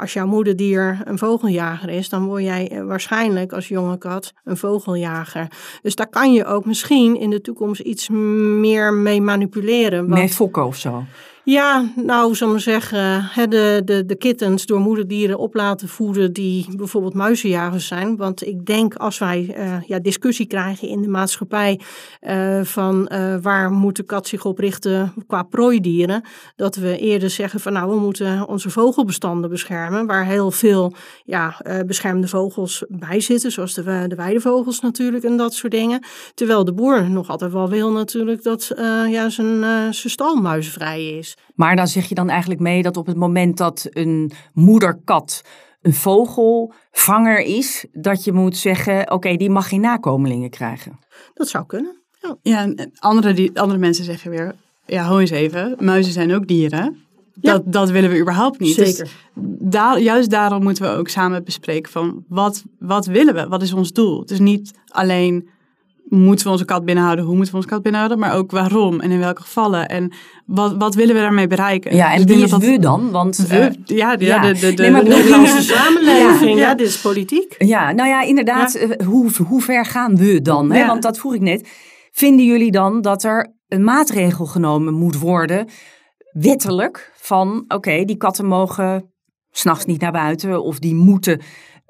als 0.00 0.12
jouw 0.12 0.26
moederdier 0.26 1.00
een 1.04 1.18
vogeljager 1.18 1.88
is, 1.88 2.08
dan 2.08 2.26
word 2.26 2.42
jij 2.42 2.82
waarschijnlijk 2.84 3.52
als 3.52 3.68
jonge 3.68 3.98
kat 3.98 4.32
een 4.44 4.56
vogeljager. 4.56 5.48
Dus 5.82 5.94
daar 5.94 6.08
kan 6.08 6.32
je 6.32 6.44
ook 6.44 6.64
misschien 6.64 7.20
in 7.20 7.30
de 7.30 7.40
toekomst 7.40 7.80
iets 7.80 8.08
meer 8.08 8.92
mee 8.92 9.20
manipuleren. 9.20 10.08
Want... 10.08 10.20
Mee 10.20 10.66
of 10.66 10.76
zo? 10.76 11.04
Ja, 11.46 11.92
nou, 11.96 12.34
zal 12.34 12.48
maar 12.48 12.60
zeggen, 12.60 13.30
de, 13.48 13.82
de, 13.84 14.06
de 14.06 14.16
kittens 14.16 14.66
door 14.66 14.80
moederdieren 14.80 15.38
op 15.38 15.54
laten 15.54 15.88
voeden 15.88 16.32
die 16.32 16.66
bijvoorbeeld 16.76 17.14
muizenjagers 17.14 17.86
zijn. 17.86 18.16
Want 18.16 18.46
ik 18.46 18.66
denk 18.66 18.94
als 18.94 19.18
wij 19.18 19.54
uh, 19.58 19.82
ja, 19.86 19.98
discussie 19.98 20.46
krijgen 20.46 20.88
in 20.88 21.02
de 21.02 21.08
maatschappij 21.08 21.80
uh, 22.20 22.60
van 22.62 23.08
uh, 23.12 23.36
waar 23.42 23.70
moet 23.70 23.96
de 23.96 24.02
kat 24.02 24.26
zich 24.26 24.44
op 24.44 24.58
richten 24.58 25.12
qua 25.26 25.42
prooidieren, 25.42 26.22
dat 26.56 26.76
we 26.76 26.98
eerder 26.98 27.30
zeggen 27.30 27.60
van 27.60 27.72
nou, 27.72 27.90
we 27.90 28.00
moeten 28.00 28.48
onze 28.48 28.70
vogelbestanden 28.70 29.50
beschermen, 29.50 30.06
waar 30.06 30.26
heel 30.26 30.50
veel 30.50 30.94
ja, 31.24 31.60
beschermde 31.86 32.28
vogels 32.28 32.84
bij 32.88 33.20
zitten, 33.20 33.52
zoals 33.52 33.74
de, 33.74 34.04
de 34.08 34.14
weidevogels 34.14 34.80
natuurlijk 34.80 35.24
en 35.24 35.36
dat 35.36 35.54
soort 35.54 35.72
dingen. 35.72 36.04
Terwijl 36.34 36.64
de 36.64 36.74
boer 36.74 37.10
nog 37.10 37.28
altijd 37.28 37.52
wel 37.52 37.68
wil 37.68 37.90
natuurlijk 37.90 38.42
dat 38.42 38.72
ja, 39.08 39.28
zijn, 39.28 39.60
zijn 39.94 39.94
stal 39.94 40.34
muizenvrij 40.34 41.08
is. 41.08 41.33
Maar 41.54 41.76
dan 41.76 41.88
zeg 41.88 42.08
je 42.08 42.14
dan 42.14 42.28
eigenlijk 42.28 42.60
mee 42.60 42.82
dat 42.82 42.96
op 42.96 43.06
het 43.06 43.16
moment 43.16 43.56
dat 43.56 43.86
een 43.90 44.32
moederkat 44.52 45.42
een 45.82 45.94
vogelvanger 45.94 47.38
is, 47.38 47.86
dat 47.92 48.24
je 48.24 48.32
moet 48.32 48.56
zeggen: 48.56 49.10
oké, 49.10 49.36
die 49.36 49.50
mag 49.50 49.68
geen 49.68 49.80
nakomelingen 49.80 50.50
krijgen. 50.50 50.98
Dat 51.34 51.48
zou 51.48 51.66
kunnen. 51.66 51.96
Ja, 52.20 52.36
ja 52.42 52.62
en 52.62 52.90
andere, 52.98 53.32
die, 53.32 53.60
andere 53.60 53.78
mensen 53.78 54.04
zeggen 54.04 54.30
weer: 54.30 54.54
ja, 54.86 55.02
hou 55.02 55.20
eens 55.20 55.30
even, 55.30 55.76
muizen 55.78 56.12
zijn 56.12 56.34
ook 56.34 56.46
dieren. 56.46 57.02
Dat, 57.34 57.62
dat 57.72 57.90
willen 57.90 58.10
we 58.10 58.20
überhaupt 58.20 58.58
niet. 58.58 58.76
Dus 58.76 58.96
Zeker. 58.96 59.12
Dus 59.34 60.02
juist 60.02 60.30
daarom 60.30 60.62
moeten 60.62 60.84
we 60.84 60.98
ook 60.98 61.08
samen 61.08 61.44
bespreken 61.44 61.92
van 61.92 62.24
wat, 62.28 62.64
wat 62.78 63.06
willen 63.06 63.34
we? 63.34 63.48
Wat 63.48 63.62
is 63.62 63.72
ons 63.72 63.92
doel? 63.92 64.20
Het 64.20 64.30
is 64.30 64.38
niet 64.38 64.74
alleen 64.88 65.48
moeten 66.08 66.46
we 66.46 66.52
onze 66.52 66.64
kat 66.64 66.84
binnenhouden? 66.84 67.24
Hoe 67.24 67.34
moeten 67.34 67.52
we 67.52 67.56
onze 67.56 67.72
kat 67.72 67.82
binnenhouden? 67.82 68.20
Maar 68.20 68.34
ook 68.34 68.50
waarom 68.50 69.00
en 69.00 69.10
in 69.10 69.18
welke 69.18 69.40
gevallen? 69.40 69.88
En 69.88 70.12
wat, 70.46 70.74
wat 70.76 70.94
willen 70.94 71.14
we 71.14 71.20
daarmee 71.20 71.46
bereiken? 71.46 71.96
Ja, 71.96 72.12
en 72.12 72.26
dus 72.26 72.34
wie 72.34 72.44
is 72.44 72.50
dat, 72.50 72.60
we 72.60 72.78
dan? 72.78 73.10
Want, 73.10 73.36
we, 73.36 73.56
uh, 73.56 73.98
ja, 73.98 74.16
ja, 74.18 74.40
de, 74.40 74.58
de, 74.58 74.74
de, 74.74 74.82
nee, 74.82 75.02
de 75.02 75.08
Nederlandse 75.08 75.62
samenleving. 75.74 76.58
Ja, 76.58 76.74
dit 76.74 76.86
is 76.86 77.00
politiek. 77.00 77.54
Ja, 77.58 77.92
nou 77.92 78.08
ja, 78.08 78.22
inderdaad. 78.22 78.74
Eh, 78.74 79.06
hoe, 79.06 79.30
hoe 79.46 79.62
ver 79.62 79.84
gaan 79.84 80.16
we 80.16 80.42
dan? 80.42 80.72
Hè? 80.72 80.86
Want 80.86 81.02
dat 81.02 81.18
vroeg 81.18 81.34
ik 81.34 81.40
net. 81.40 81.68
Vinden 82.12 82.46
jullie 82.46 82.70
dan 82.70 83.00
dat 83.00 83.22
er 83.22 83.54
een 83.68 83.84
maatregel 83.84 84.46
genomen 84.46 84.94
moet 84.94 85.18
worden, 85.18 85.68
wettelijk, 86.32 87.12
van 87.16 87.64
oké, 87.68 88.04
die 88.04 88.16
katten 88.16 88.46
mogen 88.46 89.12
s'nachts 89.50 89.84
niet 89.84 90.00
naar 90.00 90.12
buiten 90.12 90.62
of 90.62 90.78
die 90.78 90.94
moeten 90.94 91.40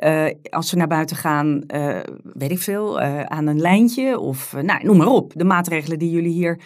uh, 0.05 0.27
als 0.51 0.69
ze 0.69 0.77
naar 0.77 0.87
buiten 0.87 1.17
gaan, 1.17 1.63
uh, 1.75 2.01
weet 2.23 2.51
ik 2.51 2.59
veel, 2.59 3.01
uh, 3.01 3.23
aan 3.23 3.47
een 3.47 3.61
lijntje 3.61 4.19
of 4.19 4.53
nou, 4.63 4.85
noem 4.85 4.97
maar 4.97 5.07
op. 5.07 5.33
De 5.37 5.45
maatregelen 5.45 5.99
die 5.99 6.11
jullie 6.11 6.33
hier 6.33 6.61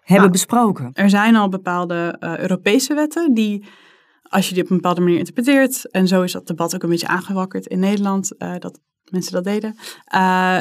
hebben 0.00 0.16
nou, 0.16 0.30
besproken. 0.30 0.90
Er 0.92 1.10
zijn 1.10 1.36
al 1.36 1.48
bepaalde 1.48 2.16
Europese 2.20 2.94
wetten 2.94 3.34
die, 3.34 3.64
als 4.22 4.48
je 4.48 4.54
die 4.54 4.62
op 4.62 4.70
een 4.70 4.76
bepaalde 4.76 5.00
manier 5.00 5.18
interpreteert, 5.18 5.90
en 5.90 6.08
zo 6.08 6.22
is 6.22 6.32
dat 6.32 6.46
debat 6.46 6.74
ook 6.74 6.82
een 6.82 6.88
beetje 6.88 7.06
aangewakkerd 7.06 7.66
in 7.66 7.78
Nederland, 7.78 8.32
dat 8.58 8.80
mensen 9.10 9.32
dat 9.32 9.44
deden, 9.44 9.76
uh, 10.14 10.60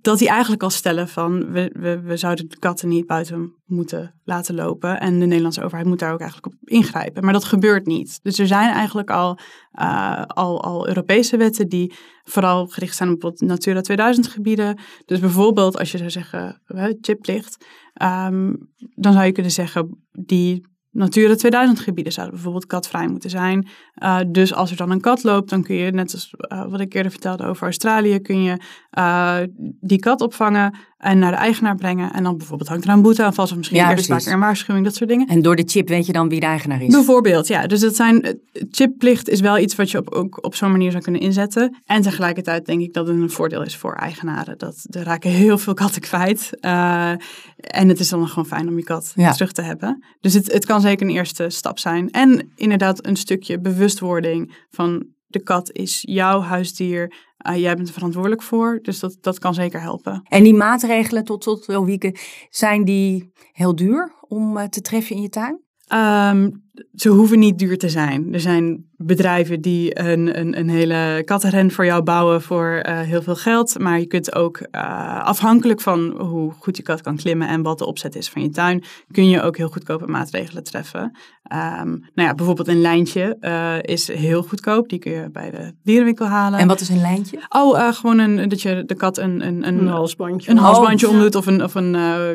dat 0.00 0.18
die 0.18 0.28
eigenlijk 0.28 0.62
al 0.62 0.70
stellen 0.70 1.08
van 1.08 1.52
we, 1.52 1.70
we, 1.72 2.00
we 2.00 2.16
zouden 2.16 2.48
de 2.48 2.58
katten 2.58 2.88
niet 2.88 3.06
buiten 3.06 3.54
moeten 3.66 4.14
laten 4.24 4.54
lopen. 4.54 5.00
En 5.00 5.18
de 5.18 5.26
Nederlandse 5.26 5.62
overheid 5.64 5.86
moet 5.86 5.98
daar 5.98 6.12
ook 6.12 6.20
eigenlijk 6.20 6.54
op 6.54 6.68
ingrijpen. 6.68 7.24
Maar 7.24 7.32
dat 7.32 7.44
gebeurt 7.44 7.86
niet. 7.86 8.18
Dus 8.22 8.38
er 8.38 8.46
zijn 8.46 8.72
eigenlijk 8.72 9.10
al, 9.10 9.38
uh, 9.80 10.22
al, 10.26 10.62
al 10.62 10.88
Europese 10.88 11.36
wetten 11.36 11.68
die 11.68 11.94
vooral 12.22 12.66
gericht 12.66 12.96
zijn 12.96 13.22
op 13.22 13.40
Natura 13.40 13.80
2000 13.80 14.26
gebieden. 14.26 14.78
Dus 15.04 15.20
bijvoorbeeld 15.20 15.78
als 15.78 15.92
je 15.92 15.98
zou 15.98 16.10
zeggen 16.10 16.62
chiplicht, 17.00 17.66
um, 18.02 18.72
dan 18.94 19.12
zou 19.12 19.24
je 19.24 19.32
kunnen 19.32 19.52
zeggen 19.52 20.04
die 20.12 20.72
Natura 20.94 21.34
2000 21.34 21.80
gebieden 21.80 22.12
zouden 22.12 22.34
bijvoorbeeld 22.34 22.66
katvrij 22.66 23.08
moeten 23.08 23.30
zijn. 23.30 23.68
Uh, 24.04 24.20
dus 24.26 24.54
als 24.54 24.70
er 24.70 24.76
dan 24.76 24.90
een 24.90 25.00
kat 25.00 25.22
loopt, 25.22 25.50
dan 25.50 25.62
kun 25.62 25.74
je, 25.74 25.90
net 25.90 26.12
als 26.12 26.34
uh, 26.52 26.64
wat 26.68 26.80
ik 26.80 26.94
eerder 26.94 27.10
vertelde 27.10 27.44
over 27.44 27.62
Australië, 27.62 28.18
kun 28.18 28.42
je 28.42 28.56
uh, 28.98 29.36
die 29.80 29.98
kat 29.98 30.20
opvangen 30.20 30.74
en 30.98 31.18
naar 31.18 31.30
de 31.30 31.36
eigenaar 31.36 31.76
brengen. 31.76 32.12
En 32.12 32.22
dan 32.22 32.36
bijvoorbeeld 32.36 32.68
hangt 32.68 32.84
er 32.84 32.90
een 32.90 33.02
boete 33.02 33.22
aan 33.22 33.34
vast 33.34 33.50
of 33.50 33.56
misschien 33.56 33.78
ja, 33.78 33.90
eerst 33.90 34.06
vaker 34.06 34.32
een 34.32 34.40
waarschuwing, 34.40 34.84
dat 34.84 34.94
soort 34.94 35.10
dingen. 35.10 35.26
En 35.26 35.42
door 35.42 35.56
de 35.56 35.62
chip 35.66 35.88
weet 35.88 36.06
je 36.06 36.12
dan 36.12 36.28
wie 36.28 36.40
de 36.40 36.46
eigenaar 36.46 36.82
is? 36.82 36.92
Bijvoorbeeld, 36.92 37.46
ja. 37.46 37.66
Dus 37.66 37.80
dat 37.80 37.96
zijn, 37.96 38.40
chipplicht 38.70 39.28
is 39.28 39.40
wel 39.40 39.58
iets 39.58 39.74
wat 39.74 39.90
je 39.90 39.98
op, 39.98 40.10
ook 40.10 40.44
op 40.44 40.54
zo'n 40.54 40.70
manier 40.70 40.90
zou 40.90 41.02
kunnen 41.02 41.20
inzetten. 41.20 41.76
En 41.84 42.02
tegelijkertijd 42.02 42.66
denk 42.66 42.80
ik 42.80 42.92
dat 42.92 43.06
het 43.06 43.16
een 43.16 43.30
voordeel 43.30 43.62
is 43.62 43.76
voor 43.76 43.94
eigenaren. 43.94 44.58
Dat 44.58 44.86
er 44.90 45.02
raken 45.02 45.30
heel 45.30 45.58
veel 45.58 45.74
katten 45.74 46.00
kwijt. 46.00 46.50
En 46.60 47.88
het 47.88 48.00
is 48.00 48.08
dan 48.08 48.28
gewoon 48.28 48.46
fijn 48.46 48.68
om 48.68 48.76
je 48.76 48.84
kat 48.84 49.12
ja. 49.14 49.32
terug 49.32 49.52
te 49.52 49.62
hebben. 49.62 50.04
Dus 50.20 50.34
het, 50.34 50.52
het 50.52 50.66
kan 50.66 50.80
zeker 50.80 51.06
een 51.06 51.14
eerste 51.14 51.50
stap 51.50 51.78
zijn. 51.78 52.10
En 52.10 52.52
inderdaad 52.54 53.06
een 53.06 53.16
stukje 53.16 53.58
bewustwording 53.94 54.66
van 54.70 55.06
de 55.26 55.42
kat 55.42 55.72
is 55.72 55.98
jouw 56.00 56.40
huisdier. 56.40 57.14
Uh, 57.48 57.56
jij 57.56 57.74
bent 57.74 57.88
er 57.88 57.94
verantwoordelijk 57.94 58.42
voor, 58.42 58.78
dus 58.82 59.00
dat, 59.00 59.16
dat 59.20 59.38
kan 59.38 59.54
zeker 59.54 59.80
helpen. 59.80 60.22
En 60.28 60.42
die 60.42 60.54
maatregelen 60.54 61.24
tot, 61.24 61.40
tot 61.40 61.66
Lowieke, 61.66 62.16
zijn 62.50 62.84
die 62.84 63.32
heel 63.52 63.74
duur 63.74 64.14
om 64.20 64.56
uh, 64.56 64.64
te 64.64 64.80
treffen 64.80 65.16
in 65.16 65.22
je 65.22 65.28
tuin? 65.28 65.63
Um, 65.92 66.62
ze 66.94 67.08
hoeven 67.08 67.38
niet 67.38 67.58
duur 67.58 67.78
te 67.78 67.88
zijn. 67.88 68.34
Er 68.34 68.40
zijn 68.40 68.84
bedrijven 68.96 69.60
die 69.60 70.00
een, 70.00 70.38
een, 70.38 70.58
een 70.58 70.68
hele 70.68 71.22
kattenren 71.24 71.70
voor 71.70 71.84
jou 71.84 72.02
bouwen 72.02 72.42
voor 72.42 72.84
uh, 72.88 73.00
heel 73.00 73.22
veel 73.22 73.36
geld. 73.36 73.78
Maar 73.78 73.98
je 73.98 74.06
kunt 74.06 74.34
ook 74.34 74.60
uh, 74.60 75.24
afhankelijk 75.24 75.80
van 75.80 76.14
hoe 76.20 76.52
goed 76.58 76.76
je 76.76 76.82
kat 76.82 77.00
kan 77.00 77.16
klimmen 77.16 77.48
en 77.48 77.62
wat 77.62 77.78
de 77.78 77.86
opzet 77.86 78.16
is 78.16 78.28
van 78.28 78.42
je 78.42 78.50
tuin, 78.50 78.84
kun 79.10 79.28
je 79.28 79.42
ook 79.42 79.56
heel 79.56 79.68
goedkope 79.68 80.06
maatregelen 80.06 80.64
treffen. 80.64 81.00
Um, 81.02 81.88
nou 82.14 82.28
ja, 82.28 82.34
bijvoorbeeld 82.34 82.68
een 82.68 82.80
lijntje 82.80 83.36
uh, 83.40 83.74
is 83.82 84.08
heel 84.08 84.42
goedkoop. 84.42 84.88
Die 84.88 84.98
kun 84.98 85.12
je 85.12 85.30
bij 85.32 85.50
de 85.50 85.74
dierenwinkel 85.82 86.26
halen. 86.26 86.58
En 86.58 86.68
wat 86.68 86.80
is 86.80 86.88
een 86.88 87.00
lijntje? 87.00 87.38
Oh, 87.48 87.92
gewoon 87.92 88.18
een, 88.18 88.48
dat 88.48 88.62
je 88.62 88.82
de 88.86 88.94
kat 88.94 89.18
een, 89.18 89.46
een, 89.46 89.66
een, 89.66 89.78
een 89.78 89.88
halsbandje, 89.88 90.50
een 90.50 90.56
halsbandje 90.56 91.06
oh, 91.06 91.12
omdoet 91.12 91.34
of 91.34 91.46
een, 91.46 91.62
of 91.62 91.74
een 91.74 91.92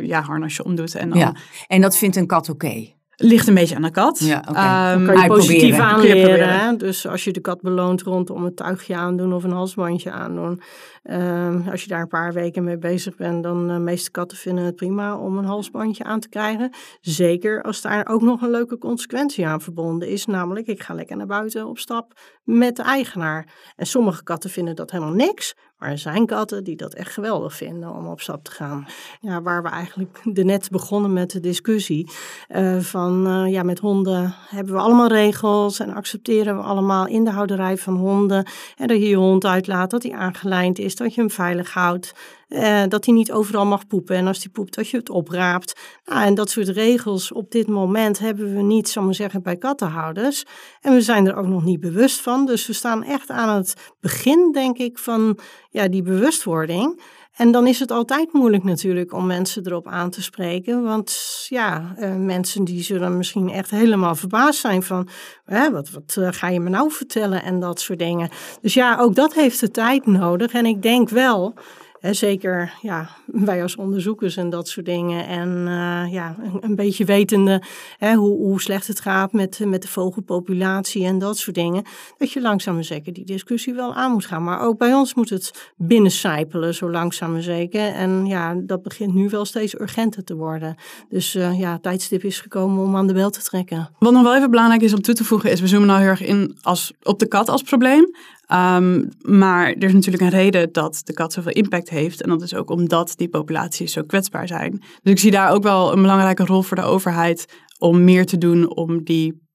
ja, 0.08 0.22
harnasje 0.22 0.64
omdoet. 0.64 0.96
En, 0.96 1.10
dan, 1.10 1.18
ja. 1.18 1.36
en 1.68 1.82
dat 1.82 1.98
vindt 1.98 2.16
een 2.16 2.28
kat 2.28 2.50
oké? 2.50 2.66
Okay. 2.66 2.98
Ligt 3.22 3.48
een 3.48 3.54
beetje 3.54 3.76
aan 3.76 3.82
de 3.82 3.92
kat. 3.92 4.20
Ja, 4.20 4.44
okay. 4.50 4.94
um, 4.94 5.06
kan 5.06 5.22
je 5.22 5.28
positief 5.28 5.80
aanleren. 5.80 6.78
Dus 6.78 7.08
als 7.08 7.24
je 7.24 7.32
de 7.32 7.40
kat 7.40 7.62
beloont 7.62 8.02
rondom 8.02 8.46
een 8.46 8.56
tuigje 8.56 8.96
aandoen 8.96 9.34
of 9.34 9.44
een 9.44 9.52
halsbandje 9.52 10.12
aandoen. 10.12 10.62
Um, 11.04 11.68
als 11.72 11.82
je 11.82 11.88
daar 11.88 12.02
een 12.02 12.08
paar 12.08 12.34
weken 12.34 12.64
mee 12.64 12.78
bezig 12.78 13.16
bent, 13.16 13.44
dan 13.44 13.68
de 13.68 13.74
uh, 13.74 13.80
meeste 13.80 14.12
katten 14.12 14.38
vinden 14.38 14.64
het 14.64 14.76
prima 14.76 15.18
om 15.18 15.38
een 15.38 15.46
halsbandje 15.46 16.04
aan 16.04 16.20
te 16.20 16.30
krijgen. 16.30 16.70
Zeker 17.02 17.62
als 17.64 17.82
daar 17.82 18.08
ook 18.08 18.22
nog 18.22 18.42
een 18.42 18.52
leuke 18.52 18.78
consequentie 18.78 19.48
aan 19.48 19.62
verbonden 19.62 20.08
is. 20.08 20.26
Namelijk, 20.26 20.68
ik 20.68 20.84
ga 20.84 20.94
lekker 20.94 21.18
naar 21.18 21.26
buiten 21.26 21.68
op 21.68 21.78
stap 21.78 22.14
met 22.58 22.76
de 22.76 22.84
eigenaar. 22.84 23.46
En 23.76 23.86
sommige 23.86 24.24
katten 24.24 24.50
vinden 24.50 24.76
dat 24.76 24.92
helemaal 24.92 25.14
niks. 25.14 25.56
Maar 25.78 25.90
er 25.90 25.98
zijn 25.98 26.26
katten 26.26 26.64
die 26.64 26.76
dat 26.76 26.94
echt 26.94 27.14
geweldig 27.14 27.56
vinden 27.56 27.94
om 27.94 28.08
op 28.08 28.22
stap 28.22 28.44
te 28.44 28.52
gaan. 28.52 28.88
Ja, 29.22 29.42
waar 29.42 29.64
we 29.64 29.70
eigenlijk 29.70 30.20
net 30.34 30.70
begonnen 30.72 31.14
met 31.14 31.32
de 31.32 31.40
discussie. 31.40 32.12
Uh, 32.50 32.80
van 32.80 33.28
uh, 33.28 33.52
ja, 33.52 33.64
met 33.64 33.80
honden 33.80 34.36
hebben 34.48 34.74
we 34.74 34.80
allemaal 34.80 35.08
regels 35.08 35.80
en 35.80 35.94
accepteren 35.94 36.56
we 36.58 36.64
allemaal 36.64 37.08
in 37.08 37.24
de 37.24 37.32
houderij 37.32 37.78
van 37.78 37.96
honden. 37.96 38.48
En 38.78 38.88
dat 38.88 38.98
je 38.98 39.10
je 39.10 39.16
hond 39.16 39.46
uitlaat, 39.46 39.90
dat 39.90 40.04
hij 40.04 40.14
aangelijnd 40.14 40.80
is, 40.80 40.96
dat 40.96 41.14
je 41.14 41.22
hem 41.22 41.30
veilig 41.30 41.74
houdt. 41.74 42.14
Uh, 42.50 42.84
dat 42.88 43.06
hij 43.06 43.14
niet 43.14 43.32
overal 43.32 43.66
mag 43.66 43.88
poepen. 43.88 44.16
En 44.16 44.28
als 44.28 44.38
hij 44.38 44.52
poept, 44.52 44.76
dat 44.76 44.90
je 44.90 44.98
het 44.98 45.10
opraapt. 45.10 45.80
Nou, 46.06 46.26
en 46.26 46.36
dat 46.36 46.50
soort 46.50 46.68
regels 46.68 47.32
op 47.32 47.52
dit 47.52 47.68
moment 47.68 48.20
hebben 48.20 48.56
we 48.56 48.62
niet, 48.62 48.90
zal 48.90 49.04
maar 49.04 49.16
zeggen, 49.16 49.42
bij 49.42 49.58
kattenhouders. 49.58 50.46
En 50.82 50.94
we 50.94 51.02
zijn 51.02 51.28
er 51.28 51.36
ook 51.36 51.48
nog 51.48 51.64
niet 51.64 51.80
bewust 51.80 52.22
van. 52.22 52.46
Dus 52.46 52.68
we 52.68 52.74
staan 52.74 53.04
echt 53.04 53.30
aan 53.30 53.56
het 53.56 53.74
begin, 54.00 54.52
denk 54.52 54.78
ik, 54.78 54.98
van 54.98 55.40
ja, 55.70 55.88
die 55.88 56.02
bewustwording. 56.02 57.02
En 57.40 57.52
dan 57.52 57.68
is 57.68 57.80
het 57.80 57.92
altijd 57.92 58.34
moeilijk 58.34 58.64
natuurlijk 58.64 59.14
om 59.14 59.26
mensen 59.26 59.66
erop 59.66 59.88
aan 59.88 60.10
te 60.10 60.22
spreken. 60.22 60.84
Want 60.84 61.46
ja, 61.50 61.96
uh, 62.00 62.16
mensen 62.16 62.64
die 62.64 62.84
zullen 62.84 63.18
misschien 63.18 63.50
echt 63.50 63.70
helemaal 63.70 64.16
verbaasd 64.16 64.60
zijn 64.60 64.84
van... 64.84 65.08
Hè, 65.46 65.72
wat, 65.72 65.90
wat 65.90 66.16
uh, 66.20 66.28
ga 66.32 66.48
je 66.48 66.60
me 66.60 66.70
nou 66.70 66.92
vertellen 66.92 67.44
en 67.44 67.60
dat 67.60 67.80
soort 67.80 68.00
dingen. 68.00 68.30
Dus 68.62 68.74
ja, 68.74 68.98
ook 68.98 69.16
dat 69.16 69.34
heeft 69.34 69.60
de 69.60 69.72
tijd 69.72 70.06
nodig. 70.06 70.52
En 70.52 70.66
ik 70.66 70.82
denk 70.82 71.10
wel 71.10 71.54
Zeker 72.02 72.74
ja, 72.82 73.10
wij 73.26 73.62
als 73.62 73.76
onderzoekers 73.76 74.38
en 74.38 74.50
dat 74.50 74.68
soort 74.68 74.86
dingen. 74.86 75.28
En 75.28 75.50
uh, 75.50 76.14
ja, 76.14 76.36
een, 76.44 76.58
een, 76.62 76.76
beetje 76.76 77.06
wetende 77.06 77.64
hè, 77.98 78.14
hoe, 78.14 78.38
hoe 78.38 78.62
slecht 78.62 78.88
het 78.88 79.00
gaat 79.00 79.34
met, 79.34 79.60
met 79.66 79.82
de 79.82 79.88
vogelpopulatie 79.88 81.06
en 81.06 81.20
dat 81.20 81.38
soort 81.38 81.56
dingen. 81.56 81.84
Dat 82.18 82.32
je 82.32 82.42
langzaam 82.42 82.74
maar 82.74 82.84
zeker 82.84 83.14
die 83.14 83.26
discussie 83.26 83.74
wel 83.74 83.94
aan 83.94 84.12
moet 84.12 84.26
gaan. 84.26 84.44
Maar 84.44 84.62
ook 84.62 84.78
bij 84.78 84.94
ons 84.94 85.14
moet 85.14 85.30
het 85.30 85.72
binnencijpelen, 85.78 86.76
zo 86.76 86.92
langzaam 86.92 87.32
maar 87.32 87.42
zeker. 87.42 87.94
En 87.94 88.26
ja, 88.26 88.56
dat 88.56 88.82
begint 88.82 89.14
nu 89.14 89.30
wel 89.30 89.46
steeds 89.46 89.80
urgenter 89.80 90.24
te 90.24 90.36
worden. 90.36 90.76
Dus 91.10 91.36
uh, 91.36 91.60
ja, 91.60 91.80
tijdstip 91.80 92.24
is 92.24 92.40
gekomen 92.40 92.84
om 92.84 92.96
aan 92.96 93.08
de 93.08 93.14
bel 93.14 93.30
te 93.30 93.44
trekken. 93.44 93.90
Wat 94.00 94.14
nog 94.14 94.24
wel 94.24 94.36
even 94.36 94.50
belangrijk 94.50 94.82
is 94.82 94.94
om 94.94 95.02
toe 95.02 95.16
te 95.16 95.24
voegen, 95.24 95.52
is 95.52 95.62
we 95.62 95.68
zoomen 95.68 95.88
nou 95.88 96.00
heel 96.00 96.10
erg 96.10 96.22
in 96.26 96.58
als, 96.62 96.94
op 97.04 97.20
de 97.20 97.28
kat 97.28 97.50
als 97.50 97.62
probleem. 97.62 98.12
Um, 98.52 99.10
maar 99.22 99.68
er 99.68 99.84
is 99.84 99.94
natuurlijk 99.94 100.24
een 100.24 100.40
reden 100.40 100.72
dat 100.72 101.02
de 101.04 101.14
kat 101.14 101.34
zoveel 101.34 101.52
impact 101.52 101.90
heeft. 101.90 102.22
En 102.22 102.30
dat 102.30 102.42
is 102.42 102.54
ook 102.56 102.70
omdat 102.70 103.14
die 103.16 103.30
populaties 103.30 103.94
zo 103.94 104.04
kwetsbaar 104.04 104.48
zijn. 104.48 104.72
Dus 105.02 105.12
ik 105.12 105.20
zie 105.20 105.32
daar 105.32 105.52
ook 105.52 105.64
wel 105.64 105.92
een 105.92 106.02
belangrijke 106.02 106.46
rol 106.46 106.62
voor 106.62 106.78
de 106.78 106.84
overheid 106.84 107.46
om 107.78 108.04
meer 108.04 108.26
te 108.26 108.38
doen 108.38 108.76
om 108.76 109.04
die 109.04 109.48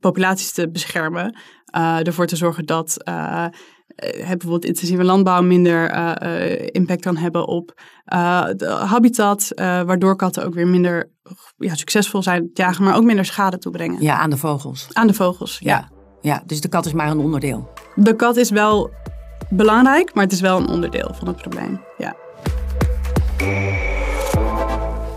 populaties 0.00 0.52
te 0.52 0.70
beschermen. 0.70 1.38
Uh, 1.76 2.06
ervoor 2.06 2.26
te 2.26 2.36
zorgen 2.36 2.66
dat 2.66 2.96
uh, 3.08 3.46
bijvoorbeeld 4.12 4.64
intensieve 4.64 5.04
landbouw 5.04 5.42
minder 5.42 5.94
uh, 5.94 6.66
impact 6.66 7.00
kan 7.00 7.16
hebben 7.16 7.46
op 7.46 7.80
de 8.56 8.76
habitat. 8.86 9.52
waardoor 9.54 10.16
katten 10.16 10.44
ook 10.44 10.54
weer 10.54 10.68
minder 10.68 11.10
ja, 11.56 11.74
succesvol 11.74 12.22
zijn 12.22 12.42
het 12.42 12.56
jagen, 12.58 12.84
maar 12.84 12.96
ook 12.96 13.04
minder 13.04 13.24
schade 13.24 13.58
toebrengen. 13.58 14.02
Ja, 14.02 14.18
aan 14.18 14.30
de 14.30 14.36
vogels. 14.36 14.88
Aan 14.92 15.06
de 15.06 15.14
vogels, 15.14 15.58
ja. 15.58 15.76
ja. 15.78 15.97
Ja, 16.20 16.42
dus 16.46 16.60
de 16.60 16.68
kat 16.68 16.86
is 16.86 16.92
maar 16.92 17.10
een 17.10 17.18
onderdeel. 17.18 17.68
De 17.94 18.16
kat 18.16 18.36
is 18.36 18.50
wel 18.50 18.90
belangrijk, 19.50 20.14
maar 20.14 20.24
het 20.24 20.32
is 20.32 20.40
wel 20.40 20.58
een 20.58 20.68
onderdeel 20.68 21.10
van 21.18 21.28
het 21.28 21.36
probleem. 21.36 21.80
Ja. 21.98 22.16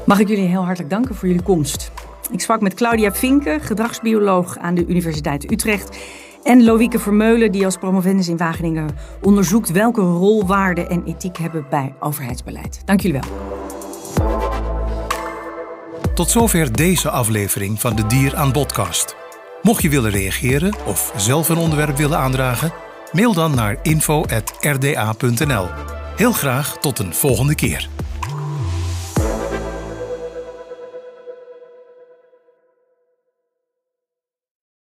Mag 0.05 0.19
ik 0.19 0.27
jullie 0.27 0.47
heel 0.47 0.63
hartelijk 0.63 0.89
danken 0.89 1.15
voor 1.15 1.27
jullie 1.27 1.43
komst. 1.43 1.91
Ik 2.31 2.41
sprak 2.41 2.61
met 2.61 2.73
Claudia 2.73 3.13
Vinken, 3.13 3.61
gedragsbioloog 3.61 4.57
aan 4.57 4.75
de 4.75 4.85
Universiteit 4.85 5.51
Utrecht. 5.51 5.97
En 6.43 6.63
Loïke 6.63 6.99
Vermeulen, 6.99 7.51
die 7.51 7.65
als 7.65 7.77
promovendus 7.77 8.27
in 8.27 8.37
Wageningen 8.37 8.89
onderzoekt 9.21 9.71
welke 9.71 10.01
rol, 10.01 10.45
waarde 10.45 10.87
en 10.87 11.03
ethiek 11.05 11.37
hebben 11.37 11.65
bij 11.69 11.93
overheidsbeleid. 11.99 12.81
Dank 12.85 13.01
jullie 13.01 13.21
wel. 13.21 13.29
Tot 16.13 16.29
zover 16.29 16.75
deze 16.75 17.09
aflevering 17.09 17.79
van 17.79 17.95
de 17.95 18.07
Dier 18.07 18.35
aan 18.35 18.51
Podcast. 18.51 19.20
Mocht 19.61 19.81
je 19.81 19.89
willen 19.89 20.11
reageren 20.11 20.75
of 20.85 21.13
zelf 21.15 21.49
een 21.49 21.57
onderwerp 21.57 21.97
willen 21.97 22.17
aandragen, 22.17 22.73
mail 23.11 23.33
dan 23.33 23.55
naar 23.55 23.77
info.rda.nl. 23.81 25.67
Heel 26.15 26.31
graag 26.31 26.77
tot 26.77 26.99
een 26.99 27.13
volgende 27.13 27.55
keer. 27.55 27.89